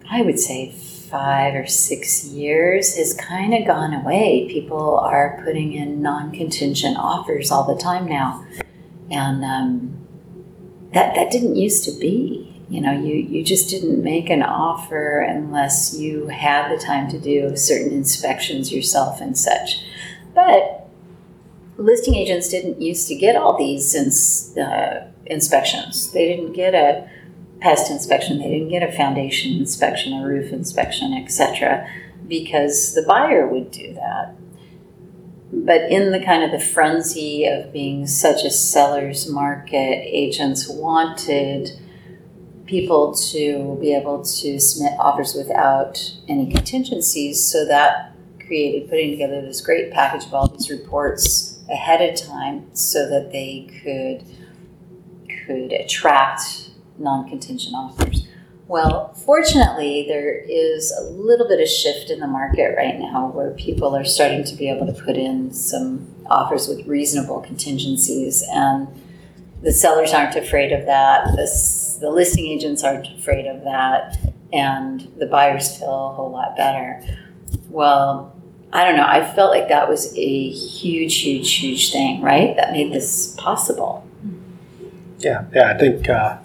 [0.09, 0.73] i would say
[1.09, 4.47] five or six years has kind of gone away.
[4.49, 8.45] People are putting in non-contingent offers all the time now.
[9.11, 10.07] And um,
[10.93, 15.19] that that didn't used to be you know you, you just didn't make an offer
[15.19, 19.83] unless you had the time to do certain inspections yourself and such.
[20.35, 20.87] But
[21.77, 26.11] listing agents didn't used to get all these ins, uh, inspections.
[26.11, 27.09] They didn't get a
[27.59, 31.87] pest inspection they didn't get a foundation inspection a roof inspection etc
[32.27, 34.35] because the buyer would do that
[35.51, 41.71] but in the kind of the frenzy of being such a seller's market agents wanted
[42.69, 47.43] people to be able to submit offers without any contingencies.
[47.43, 48.13] So that
[48.45, 53.31] created putting together this great package of all these reports ahead of time so that
[53.31, 54.23] they could
[55.45, 56.68] could attract
[56.99, 58.27] non-contingent offers.
[58.67, 63.51] Well, fortunately, there is a little bit of shift in the market right now where
[63.51, 68.87] people are starting to be able to put in some offers with reasonable contingencies and
[69.61, 71.25] the sellers aren't afraid of that.
[71.35, 74.17] The, the listing agents aren't afraid of that.
[74.51, 77.03] And the buyers feel a whole lot better.
[77.69, 78.35] Well,
[78.71, 79.05] I don't know.
[79.05, 82.55] I felt like that was a huge, huge, huge thing, right?
[82.55, 84.07] That made this possible.
[85.19, 85.73] Yeah, yeah.
[85.73, 86.37] I think, uh,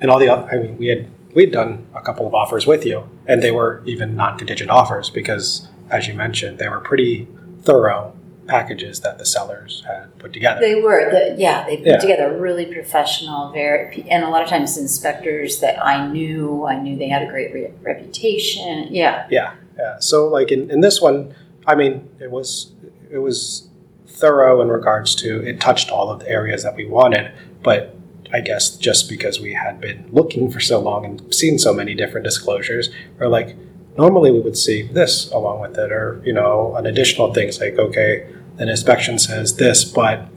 [0.00, 2.84] and all the, other, I mean, we had we'd done a couple of offers with
[2.86, 7.28] you, and they were even non-contingent offers because, as you mentioned, they were pretty
[7.62, 8.14] thorough
[8.46, 10.58] packages that the sellers had put together.
[10.60, 11.98] They were, the, yeah, they put Yeah.
[11.98, 16.96] together really professional, very, and a lot of times inspectors that I knew, I knew
[16.96, 18.88] they had a great re- reputation.
[18.90, 19.98] Yeah, Yeah, yeah.
[20.00, 21.34] So like in, in this one,
[21.66, 22.72] I mean, it was
[23.10, 23.68] it was
[24.06, 27.30] thorough in regards to it touched all of the areas that we wanted,
[27.62, 27.94] but
[28.32, 31.94] I guess just because we had been looking for so long and seen so many
[31.94, 33.56] different disclosures, or like
[33.96, 37.78] normally we would see this along with it, or you know, an additional things like
[37.78, 40.28] okay, an inspection says this, but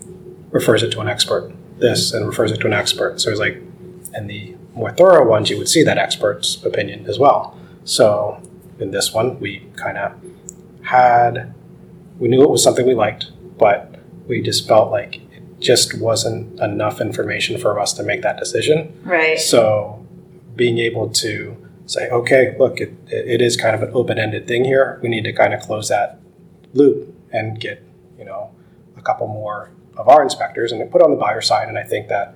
[0.51, 3.19] refers it to an expert, this and refers it to an expert.
[3.19, 3.61] So it's like,
[4.13, 7.57] and the more thorough ones, you would see that expert's opinion as well.
[7.83, 8.41] So
[8.79, 10.13] in this one, we kind of
[10.83, 11.53] had,
[12.19, 13.95] we knew it was something we liked, but
[14.27, 15.20] we just felt like
[15.61, 18.99] just wasn't enough information for us to make that decision.
[19.03, 19.39] right.
[19.39, 20.05] So
[20.55, 24.65] being able to say, okay, look, it, it is kind of an open ended thing
[24.65, 24.99] here.
[25.01, 26.19] We need to kind of close that
[26.73, 27.83] loop and get,
[28.17, 28.51] you know,
[28.97, 31.67] a couple more of our inspectors and put on the buyer side.
[31.69, 32.35] And I think that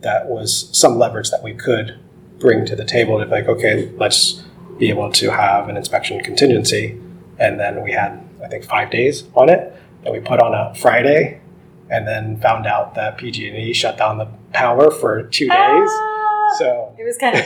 [0.00, 1.98] that was some leverage that we could
[2.38, 4.44] bring to the table to be like, okay, let's
[4.78, 7.00] be able to have an inspection contingency.
[7.38, 10.74] And then we had, I think, five days on it that we put on a
[10.74, 11.40] Friday
[11.90, 15.90] and then found out that PG&E shut down the power for two days.
[15.90, 17.44] Ah, So it was kind of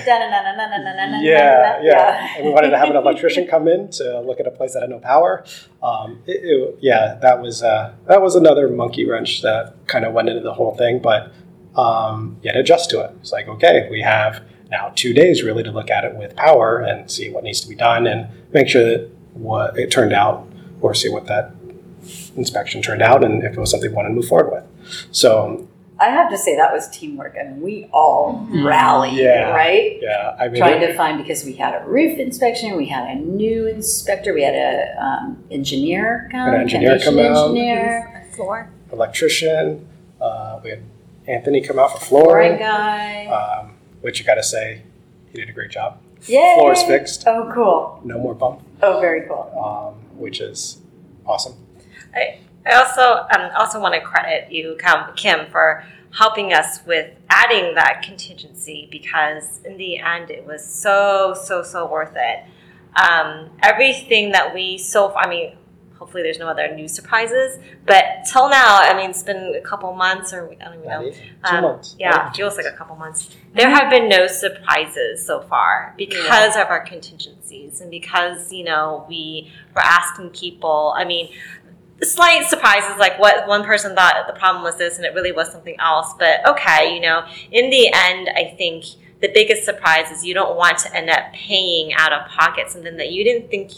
[1.24, 2.34] yeah, yeah.
[2.36, 4.80] And we wanted to have an electrician come in to look at a place that
[4.82, 5.44] had no power.
[5.82, 10.12] Um, it, it- yeah, that was uh, that was another monkey wrench that kind of
[10.12, 11.00] went into the whole thing.
[11.00, 11.32] But
[11.76, 13.10] um, you had to adjust to it.
[13.20, 16.80] It's like okay, we have now two days really to look at it with power
[16.80, 20.46] and see what needs to be done and make sure that what it turned out
[20.80, 21.52] or see what that
[22.36, 25.06] inspection turned out and if it was something we wanted to move forward with.
[25.12, 25.68] So
[26.00, 27.36] I have to say that was teamwork.
[27.40, 29.50] I mean, we all rallied, Yeah.
[29.54, 29.98] right?
[30.02, 33.08] yeah, I mean, Trying it- to find because we had a roof inspection, we had
[33.08, 37.44] a new inspector, we had a um, engineer come, An engineer come foundation out.
[37.50, 38.68] engineer, Floor.
[38.92, 39.86] electrician.
[40.20, 40.80] Uh, we had
[41.28, 42.58] Anthony come out for flooring flooring.
[42.58, 43.26] guy.
[43.26, 44.82] Um, which you got to say,
[45.30, 45.98] he did a great job.
[46.26, 46.56] Yay!
[46.58, 47.24] Floor's fixed.
[47.26, 48.00] Oh, cool.
[48.04, 49.52] No more bump, Oh, very cool.
[49.56, 50.78] um, which is
[51.26, 51.54] awesome.
[52.14, 55.84] I also um, also want to credit you, Kim, Kim, for
[56.14, 61.86] helping us with adding that contingency because in the end it was so so so
[61.90, 62.44] worth it.
[62.94, 65.56] Um, everything that we so far, I mean,
[65.98, 69.94] hopefully there's no other new surprises, but till now, I mean, it's been a couple
[69.94, 71.10] months or I don't even know.
[71.10, 71.96] Two Um, months.
[71.98, 73.34] Yeah, it feels like a couple months.
[73.54, 79.06] There have been no surprises so far because of our contingencies and because, you know,
[79.08, 80.92] we were asking people.
[80.96, 81.30] I mean,
[82.02, 85.50] slight surprises like what one person thought the problem was this and it really was
[85.50, 86.14] something else.
[86.18, 88.84] But okay, you know, in the end, I think
[89.20, 92.96] the biggest surprise is you don't want to end up paying out of pocket something
[92.96, 93.70] that you didn't think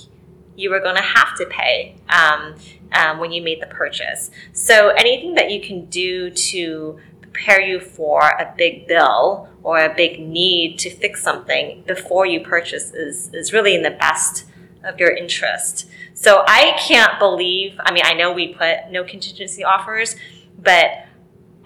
[0.56, 2.54] you were going to have to pay um,
[2.92, 4.30] um, when you made the purchase.
[4.52, 9.94] So anything that you can do to prepare you for a big bill or a
[9.94, 14.46] big need to fix something before you purchase is, is really in the best
[14.84, 15.88] of your interest.
[16.14, 20.16] So I can't believe, I mean, I know we put no contingency offers,
[20.58, 21.06] but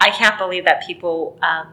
[0.01, 1.69] I can't believe that people um,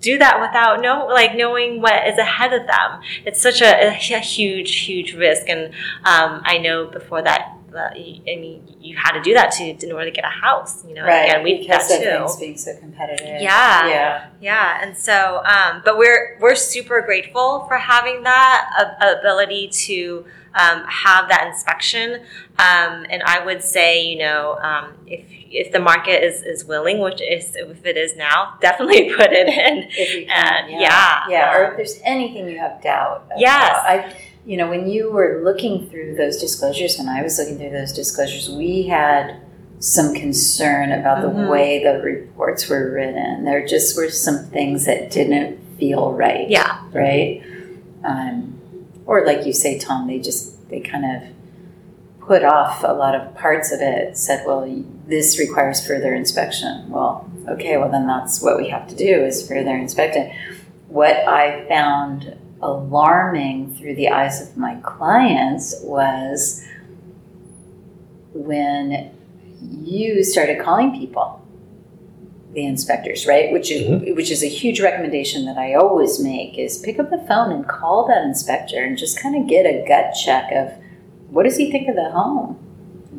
[0.00, 3.00] do that without know like knowing what is ahead of them.
[3.24, 7.57] It's such a, a huge, huge risk, and um, I know before that.
[7.74, 10.84] Uh, I mean, you had to do that to in order to get a house.
[10.86, 11.24] You know, Right.
[11.28, 12.10] again, we because that of too.
[12.10, 13.26] things being so competitive.
[13.42, 13.88] Yeah.
[13.88, 14.26] Yeah.
[14.40, 20.84] Yeah, and so, um, but we're we're super grateful for having that ability to um,
[20.86, 22.22] have that inspection.
[22.58, 26.98] Um, and I would say, you know, um, if if the market is, is willing,
[27.00, 29.88] which is if it is now, definitely put it in.
[29.90, 30.78] If you can, And, yeah.
[30.80, 33.38] yeah, Yeah, or um, if there's anything you have doubt about.
[33.40, 33.74] Yes.
[33.74, 34.14] I,
[34.48, 37.92] you know, when you were looking through those disclosures, when I was looking through those
[37.92, 39.36] disclosures, we had
[39.78, 41.50] some concern about the Mhm.
[41.50, 43.44] way the reports were written.
[43.44, 46.48] There just were some things that didn't feel right.
[46.48, 46.78] Yeah.
[46.94, 47.42] Right?
[48.02, 48.58] Um,
[49.04, 51.22] or like you say, Tom, they just, they kind of
[52.26, 54.66] put off a lot of parts of it, said, well,
[55.06, 56.88] this requires further inspection.
[56.88, 60.32] Well, okay, well, then that's what we have to do is further inspect it.
[60.88, 66.64] What I found alarming through the eyes of my clients was
[68.32, 69.14] when
[69.60, 71.44] you started calling people
[72.52, 73.52] the inspectors right?
[73.52, 74.14] Which is mm-hmm.
[74.14, 77.68] which is a huge recommendation that i always make is pick up the phone and
[77.68, 80.72] call that inspector and just kind of get a gut check of
[81.28, 82.54] what does he think of the home?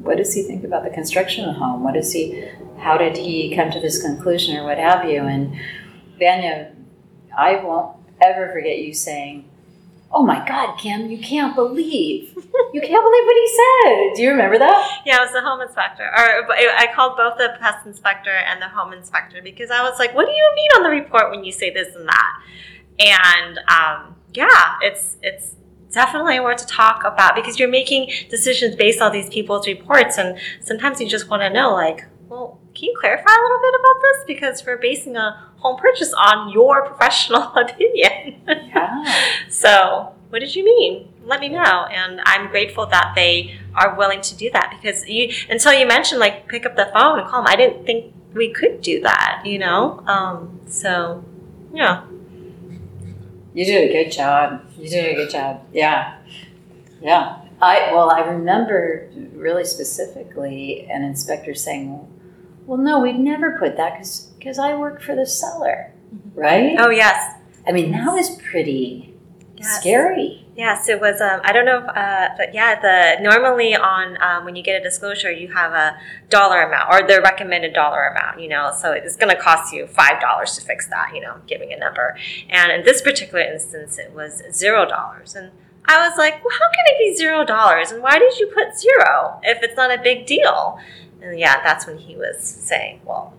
[0.01, 1.83] What does he think about the construction of the home?
[1.83, 5.21] What does he how did he come to this conclusion or what have you?
[5.21, 5.55] And
[6.17, 6.73] vanya
[7.37, 9.49] i won't ever forget you saying
[10.11, 12.33] oh my god kim you can't believe
[12.73, 15.61] you can't believe what he said do you remember that Yeah, it was the home
[15.61, 16.03] inspector.
[16.03, 20.13] Or I called both the pest inspector and the home inspector because I was like,
[20.13, 22.41] "What do you mean on the report when you say this and that?"
[22.99, 25.55] And um, yeah, it's it's
[25.91, 30.37] definitely worth to talk about because you're making decisions based on these people's reports, and
[30.61, 34.01] sometimes you just want to know, like, well, can you clarify a little bit about
[34.01, 38.41] this because we're basing a home purchase on your professional opinion.
[38.47, 39.03] yeah
[39.49, 41.11] So, what did you mean?
[41.25, 41.85] Let me know.
[41.91, 46.19] And I'm grateful that they are willing to do that because you, until you mentioned
[46.19, 49.41] like pick up the phone and call them, I didn't think we could do that,
[49.43, 49.99] you know?
[50.07, 51.23] Um, so,
[51.73, 52.05] yeah.
[53.53, 54.63] You did a good job.
[54.77, 55.65] You did a good job.
[55.73, 56.17] Yeah.
[57.01, 57.41] Yeah.
[57.61, 62.07] I well, I remember really specifically an inspector saying,
[62.69, 65.91] "Well, no, we'd never put that because because I work for the seller,
[66.35, 67.17] right?" Oh, yes.
[67.67, 69.15] I mean, that was pretty
[69.57, 69.79] Yes.
[69.79, 70.45] scary.
[70.55, 71.19] Yes, it was.
[71.21, 74.79] Um, I don't know, if, uh, but yeah, the normally on um, when you get
[74.79, 75.97] a disclosure, you have a
[76.29, 78.39] dollar amount or the recommended dollar amount.
[78.39, 81.11] You know, so it's going to cost you five dollars to fix that.
[81.15, 82.17] You know, giving a number.
[82.49, 85.33] And in this particular instance, it was zero dollars.
[85.35, 85.51] And
[85.85, 87.91] I was like, well, how can it be zero dollars?
[87.91, 90.77] And why did you put zero if it's not a big deal?
[91.21, 93.33] And yeah, that's when he was saying, well.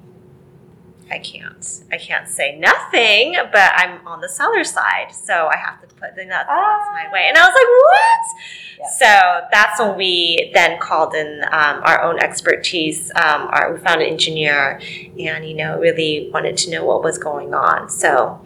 [1.12, 1.82] I can't.
[1.90, 6.14] I can't say nothing, but I'm on the seller side, so I have to put
[6.14, 7.26] the that, that's my way.
[7.28, 8.40] And I was like, what?
[8.78, 9.40] Yeah.
[9.40, 13.10] So that's when we then called in um, our own expertise.
[13.16, 14.80] Um, our, we found an engineer,
[15.18, 17.90] and you know, really wanted to know what was going on.
[17.90, 18.40] So,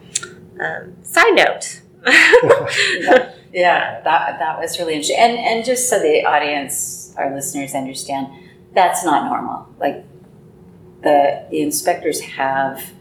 [0.59, 1.81] um, side note.
[2.05, 5.17] yeah, yeah, that that was really interesting.
[5.19, 8.27] And and just so the audience, our listeners understand,
[8.75, 9.67] that's not normal.
[9.79, 10.05] Like
[11.01, 12.91] the the inspectors have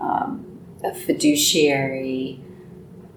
[0.00, 0.46] um,
[0.84, 2.40] a fiduciary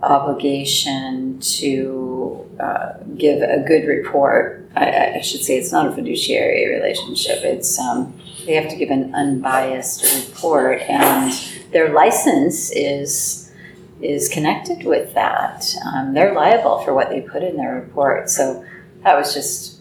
[0.01, 4.69] obligation to uh, give a good report.
[4.75, 7.43] I, I should say it's not a fiduciary relationship.
[7.43, 8.13] It's um,
[8.45, 11.33] they have to give an unbiased report, and
[11.71, 13.51] their license is
[14.01, 15.65] is connected with that.
[15.85, 18.29] Um, they're liable for what they put in their report.
[18.29, 18.63] So
[19.03, 19.76] that was just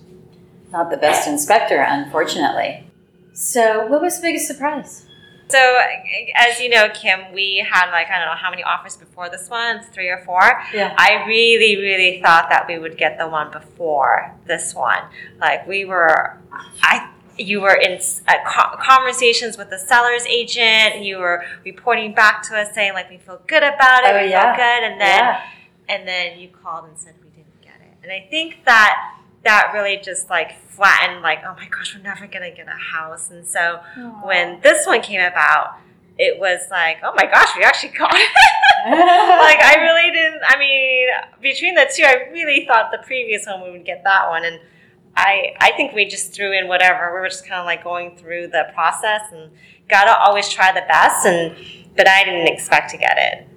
[0.71, 2.85] not the best inspector, unfortunately.
[3.33, 5.07] So, what was the biggest surprise?
[5.49, 5.59] So,
[6.35, 9.49] as you know, Kim, we had like, I don't know how many offers before this
[9.49, 10.43] one, three or four.
[10.75, 10.93] Yeah.
[10.99, 15.03] I really, really thought that we would get the one before this one.
[15.39, 16.39] Like, we were,
[16.83, 21.03] I, you were in uh, co- conversations with the seller's agent.
[21.05, 24.11] You were reporting back to us saying like we feel good about it.
[24.15, 24.55] Oh, we yeah.
[24.55, 25.41] feel good, and then Yeah.
[25.89, 27.93] and then you called and said we didn't get it.
[28.03, 32.27] And I think that that really just like flattened like oh my gosh we're never
[32.27, 33.31] gonna get a house.
[33.31, 33.81] And so
[34.23, 35.79] when this one came about,
[36.19, 38.31] it was like oh my gosh we actually got it.
[38.87, 40.43] like I really didn't.
[40.47, 41.09] I mean,
[41.41, 44.61] between the two, I really thought the previous one we would get that one, and
[45.17, 47.13] I I think we just threw in whatever.
[47.15, 49.51] We were just kind of like going through the process, and
[49.89, 51.27] gotta always try the best.
[51.27, 51.57] And
[51.97, 53.49] but I didn't expect to get it.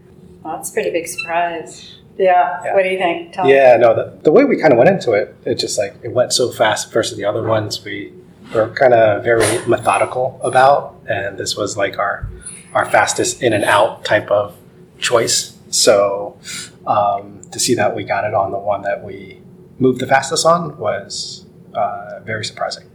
[0.42, 1.99] Well, that's a pretty big surprise.
[2.20, 2.62] Yeah.
[2.64, 2.74] Yeah.
[2.76, 3.48] What do you think, Tom?
[3.48, 6.12] Yeah, no, the, the way we kind of went into it, it just like it
[6.12, 8.14] went so fast versus the other ones we
[8.54, 12.28] were kind of very methodical about, and this was like our
[12.74, 14.56] our fastest in and out type of
[15.00, 15.58] choice.
[15.70, 16.38] So
[16.86, 19.40] um, to see that we got it on the one that we
[19.80, 22.86] moved the fastest on was uh, very surprising.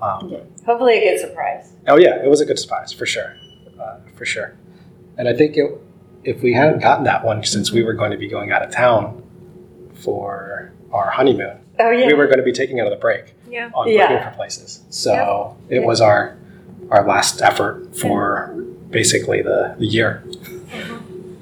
[0.00, 0.42] Um, Okay.
[0.64, 1.72] Hopefully, a good surprise.
[1.86, 3.36] Oh yeah, it was a good surprise for sure,
[3.80, 4.54] uh, for sure.
[5.16, 5.64] And I think it,
[6.28, 8.70] if we hadn't gotten that one, since we were going to be going out of
[8.70, 9.22] town
[9.94, 12.06] for our honeymoon, Oh yeah.
[12.06, 13.70] we were going to be taking another break Yeah.
[13.74, 14.02] on Yeah.
[14.02, 14.82] looking for places.
[14.90, 16.36] So it was our
[16.90, 18.54] our last effort for
[18.90, 20.22] basically the, the year.
[20.26, 21.34] Mm-hmm.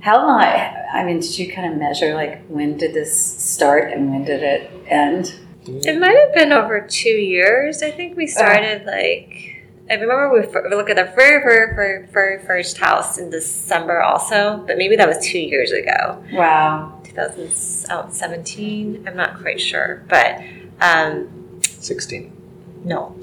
[0.00, 0.40] How long?
[0.42, 4.42] I mean, did you kind of measure like when did this start and when did
[4.42, 5.34] it end?
[5.66, 7.82] It might have been over two years.
[7.82, 8.36] I think we uh-huh.
[8.36, 9.53] started like.
[9.90, 13.30] I remember we, fir- we looked at the very, very, very, very first house in
[13.30, 17.00] December also, but maybe that was two years ago, Wow.
[17.04, 19.04] 2017.
[19.06, 20.40] I'm not quite sure, but
[20.80, 22.32] um, Sixteen.
[22.84, 23.14] no,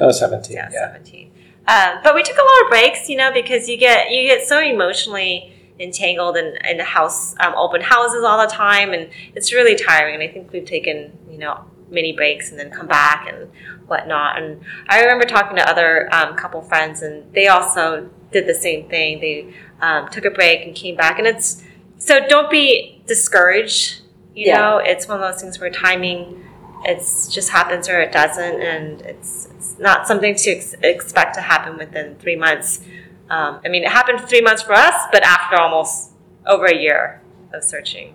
[0.00, 0.54] Oh, 17.
[0.56, 0.92] yeah, Yeah.
[0.92, 1.30] 17.
[1.68, 4.46] Um, but we took a lot of breaks, you know, because you get you get
[4.46, 9.74] so emotionally entangled in, in house um, open houses all the time, and it's really
[9.74, 10.14] tiring.
[10.14, 13.50] And I think we've taken you know mini breaks and then come back and
[13.86, 14.40] whatnot.
[14.42, 18.88] And I remember talking to other um, couple friends, and they also did the same
[18.88, 19.20] thing.
[19.20, 21.62] They um, took a break and came back, and it's
[21.98, 24.02] so don't be discouraged.
[24.34, 24.58] You Yeah.
[24.58, 26.42] know, it's one of those things where timing
[26.84, 31.40] it's just happens or it doesn't, and it's, it's not something to ex- expect to
[31.40, 32.80] happen within three months.
[33.28, 36.10] Um, I mean, it happened three months for us, but after almost
[36.46, 37.20] over a year
[37.52, 38.14] of searching.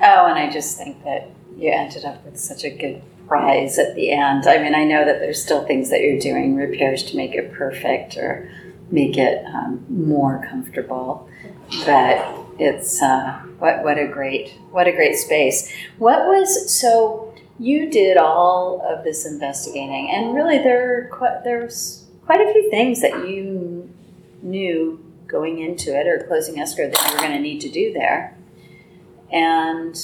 [0.00, 3.94] Oh, and I just think that you ended up with such a good prize at
[3.94, 4.46] the end.
[4.46, 7.52] I mean, I know that there's still things that you're doing, repairs to make it
[7.52, 8.50] perfect or
[8.90, 11.28] make it um, more comfortable,
[11.84, 12.24] but
[12.58, 15.72] it's uh, what what a great what a great space.
[15.98, 21.10] What was so you did all of this investigating, and really there
[21.44, 23.90] there's quite a few things that you
[24.42, 27.92] knew going into it or closing escrow that you were going to need to do
[27.92, 28.36] there.
[29.32, 29.96] And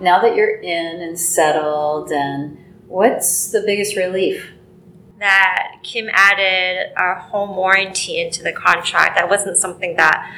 [0.00, 4.50] now that you're in and settled, and what's the biggest relief?
[5.18, 9.16] That Kim added our home warranty into the contract.
[9.16, 10.28] That wasn't something that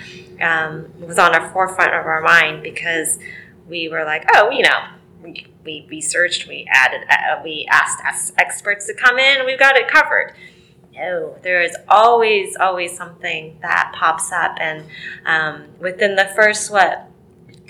[0.41, 3.19] um, was on our forefront of our mind because
[3.67, 4.89] we were like, oh, you know,
[5.23, 9.59] we, we researched, we added, uh, we asked ex- experts to come in, and we've
[9.59, 10.35] got it covered.
[10.95, 14.85] No, there is always, always something that pops up, and
[15.25, 17.09] um, within the first what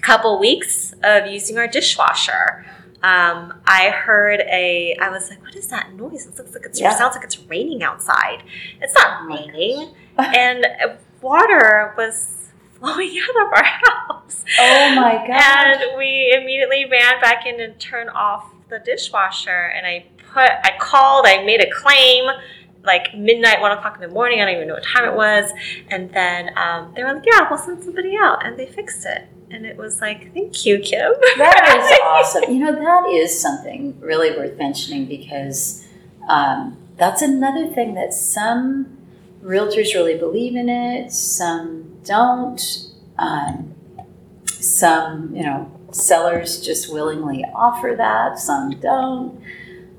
[0.05, 2.64] couple weeks of using our dishwasher,
[3.02, 4.96] um, I heard a.
[5.00, 6.26] I was like, "What is that noise?
[6.26, 6.92] It looks like it's, Yeah.
[6.92, 8.42] it sounds like it's raining outside.
[8.80, 10.66] It's not raining." and
[11.20, 14.44] water was flowing out of our house.
[14.61, 15.66] Oh my God.
[15.82, 19.72] And we immediately ran back in and turned off the dishwasher.
[19.76, 22.24] And I put, I called, I made a claim
[22.84, 24.40] like midnight, one o'clock in the morning.
[24.40, 25.50] I don't even know what time it was.
[25.88, 28.44] And then um, they were like, yeah, we'll send somebody out.
[28.44, 29.26] And they fixed it.
[29.51, 31.12] And it was like, thank you, Kim.
[31.38, 32.53] That is awesome.
[32.53, 35.86] You know, that is something really worth mentioning because
[36.28, 38.97] um, that's another thing that some
[39.42, 42.61] realtors really believe in it, some don't.
[43.18, 43.74] Um,
[44.64, 49.40] some, you know, sellers just willingly offer that, some don't.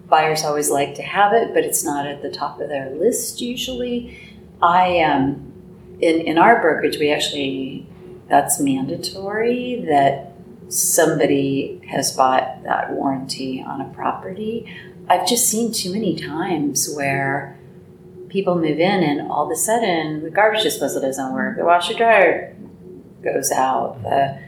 [0.08, 3.42] Buyers always like to have it, but it's not at the top of their list
[3.42, 4.20] usually.
[4.62, 5.52] I um,
[6.00, 7.88] in in our brokerage, we actually
[8.28, 10.34] that's mandatory that
[10.70, 14.66] somebody has bought that warranty on a property.
[15.08, 17.58] I've just seen too many times where
[18.30, 21.94] people move in and all of a sudden the garbage disposal doesn't work, the washer
[21.94, 22.56] dryer
[23.24, 24.44] goes out, the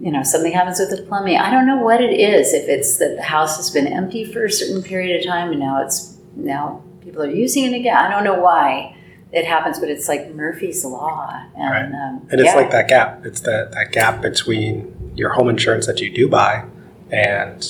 [0.00, 1.36] you know something happens with the plumbing.
[1.38, 2.52] I don't know what it is.
[2.52, 5.60] If it's that the house has been empty for a certain period of time and
[5.60, 7.96] now it's now people are using it again.
[7.96, 8.96] I don't know why
[9.32, 11.30] it happens, but it's like Murphy's law.
[11.56, 11.84] And, Right.
[11.84, 12.54] um, And it's yeah.
[12.54, 13.24] like that gap.
[13.26, 16.64] It's that, that gap between your home insurance that you do buy
[17.10, 17.64] and,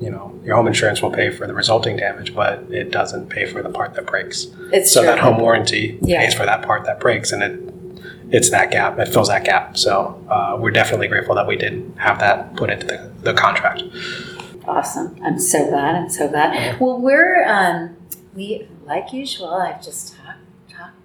[0.00, 3.44] you know, your home insurance will pay for the resulting damage, but it doesn't pay
[3.46, 4.46] for the part that breaks.
[4.72, 5.10] it's so true.
[5.10, 6.20] that home warranty Yeah.
[6.20, 7.60] pays for that part that breaks and it
[8.30, 8.98] it's that gap.
[8.98, 9.76] It fills that gap.
[9.76, 13.82] So uh, we're definitely grateful that we did have that put into the, the contract.
[14.66, 15.18] Awesome.
[15.22, 15.96] I'm so glad.
[15.96, 16.80] I'm so glad.
[16.80, 17.94] Well, we're, um,
[18.34, 20.41] we, like usual, I've just talked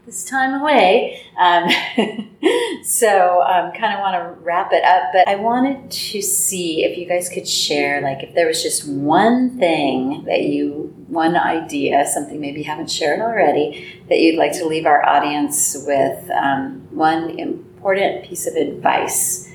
[0.07, 1.21] this time away.
[1.37, 1.67] Um,
[2.83, 6.97] so um, kind of want to wrap it up, but I wanted to see if
[6.97, 12.07] you guys could share, like, if there was just one thing that you, one idea,
[12.07, 16.87] something maybe you haven't shared already, that you'd like to leave our audience with, um,
[16.91, 19.51] one important piece of advice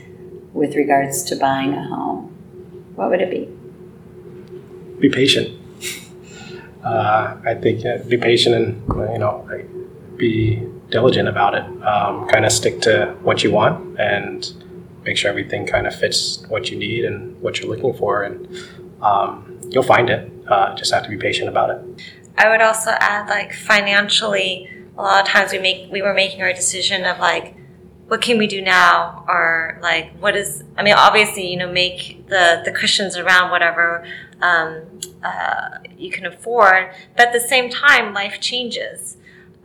[0.53, 2.27] with regards to buying a home.
[2.95, 3.49] What would it be?
[5.01, 5.59] Be patient.
[6.83, 9.49] Uh, I think uh, be patient and you know
[10.17, 11.65] be diligent about it.
[11.83, 14.53] Um, kind of stick to what you want and
[15.05, 18.49] make sure everything kind of fits what you need and what you're looking for, and
[19.01, 20.31] um, you'll find it.
[20.49, 22.03] Uh, just have to be patient about it.
[22.37, 26.43] I would also add like financially, a lot of times we make we were making
[26.43, 27.57] our decision of like
[28.13, 32.27] what can we do now or like what is I mean obviously you know make
[32.29, 34.05] the the cushions around whatever
[34.43, 34.83] um,
[35.23, 39.17] uh, you can afford but at the same time life changes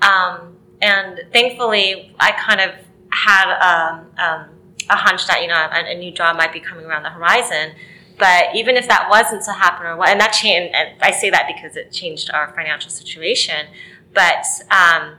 [0.08, 2.72] um, and thankfully I kind of
[3.12, 4.50] had um, um,
[4.90, 7.72] a hunch that you know a, a new job might be coming around the horizon
[8.18, 11.30] but even if that wasn't to happen or what, and that changed, and I say
[11.30, 13.68] that because it changed our financial situation.
[14.14, 15.18] But um,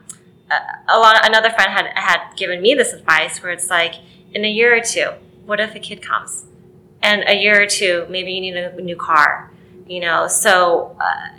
[0.51, 3.95] a, a lot, another friend had had given me this advice where it's like,
[4.35, 5.11] in a year or two,
[5.47, 6.47] what if a kid comes,
[7.01, 9.53] and a year or two, maybe you need a new car,
[9.87, 10.27] you know.
[10.27, 11.39] So uh,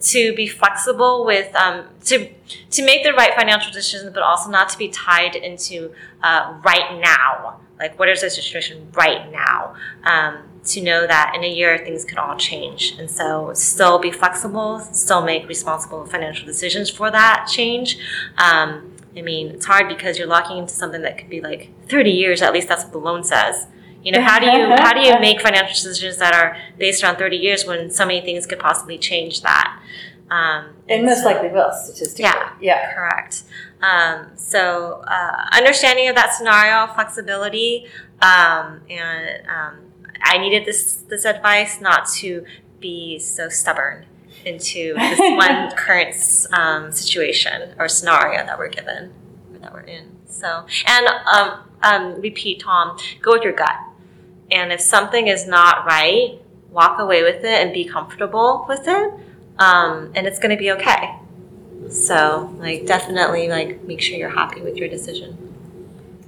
[0.00, 2.28] to be flexible with um, to
[2.70, 5.92] to make the right financial decisions, but also not to be tied into
[6.22, 7.60] uh, right now.
[7.78, 9.74] Like, what is the situation right now?
[10.04, 14.10] Um, to know that in a year things could all change, and so still be
[14.10, 17.98] flexible, still make responsible financial decisions for that change.
[18.38, 22.10] Um, I mean, it's hard because you're locking into something that could be like 30
[22.10, 22.42] years.
[22.42, 23.66] At least that's what the loan says.
[24.04, 27.16] You know, how do you how do you make financial decisions that are based around
[27.16, 29.80] 30 years when so many things could possibly change that?
[30.30, 32.24] Um, And most likely will, statistically.
[32.24, 32.52] Yeah.
[32.60, 32.94] Yeah.
[32.94, 33.44] Correct.
[33.82, 37.86] Um, so, uh, understanding of that scenario, flexibility,
[38.20, 39.92] um, and um,
[40.22, 42.44] I needed this this advice not to
[42.80, 44.06] be so stubborn
[44.44, 46.14] into this one current
[46.52, 49.12] um, situation or scenario that we're given
[49.52, 50.10] or that we're in.
[50.26, 53.76] So, and um, um, repeat, Tom, go with your gut.
[54.50, 56.38] And if something is not right,
[56.70, 59.12] walk away with it and be comfortable with it,
[59.58, 61.16] um, and it's going to be okay.
[61.88, 65.38] So, like, definitely, like, make sure you're happy with your decision.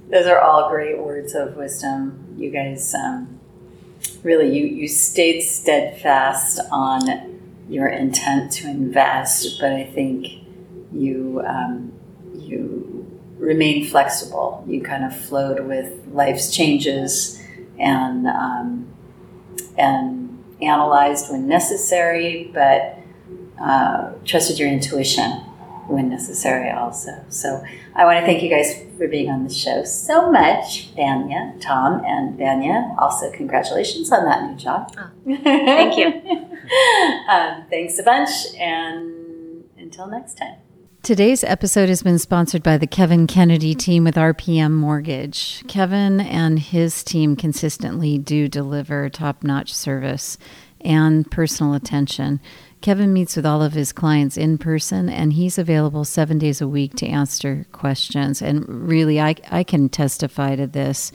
[0.09, 2.35] Those are all great words of wisdom.
[2.37, 3.39] You guys, um,
[4.23, 7.37] really, you, you stayed steadfast on
[7.69, 10.27] your intent to invest, but I think
[10.93, 11.91] you um,
[12.33, 13.05] you
[13.37, 14.63] remain flexible.
[14.67, 17.41] You kind of flowed with life's changes
[17.79, 18.87] and um,
[19.77, 22.97] and analyzed when necessary, but
[23.61, 25.31] uh, trusted your intuition
[25.87, 27.23] when necessary also.
[27.29, 27.63] So
[27.95, 32.03] I want to thank you guys for being on the show so much, Vanya, Tom,
[32.05, 32.95] and Vanya.
[32.99, 34.93] Also, congratulations on that new job.
[34.97, 35.09] Oh,
[35.43, 36.07] thank you.
[37.29, 40.57] um, thanks a bunch, and until next time.
[41.03, 45.63] Today's episode has been sponsored by the Kevin Kennedy team with RPM Mortgage.
[45.67, 50.37] Kevin and his team consistently do deliver top notch service
[50.81, 52.41] and personal attention.
[52.81, 56.67] Kevin meets with all of his clients in person, and he's available seven days a
[56.67, 58.41] week to answer questions.
[58.41, 61.13] And really, I, I can testify to this.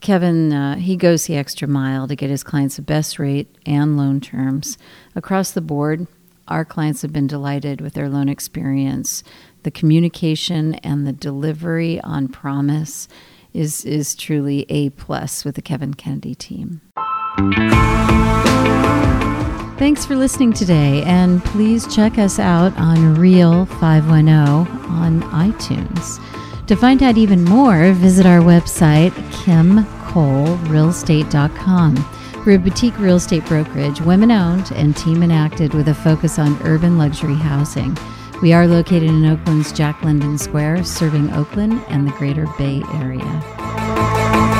[0.00, 3.96] Kevin, uh, he goes the extra mile to get his clients the best rate and
[3.98, 4.78] loan terms.
[5.14, 6.06] Across the board,
[6.48, 9.22] our clients have been delighted with their loan experience.
[9.62, 13.08] The communication and the delivery on promise
[13.52, 16.80] is, is truly A plus with the Kevin Kennedy team.
[19.76, 24.34] Thanks for listening today, and please check us out on Real 510
[24.88, 26.20] on iTunes.
[26.68, 29.10] To find out even more, visit our website,
[29.44, 32.23] kimcolerealestate.com.
[32.44, 36.60] We're a boutique real estate brokerage, women owned and team enacted with a focus on
[36.62, 37.96] urban luxury housing.
[38.42, 44.53] We are located in Oakland's Jack London Square, serving Oakland and the greater Bay Area.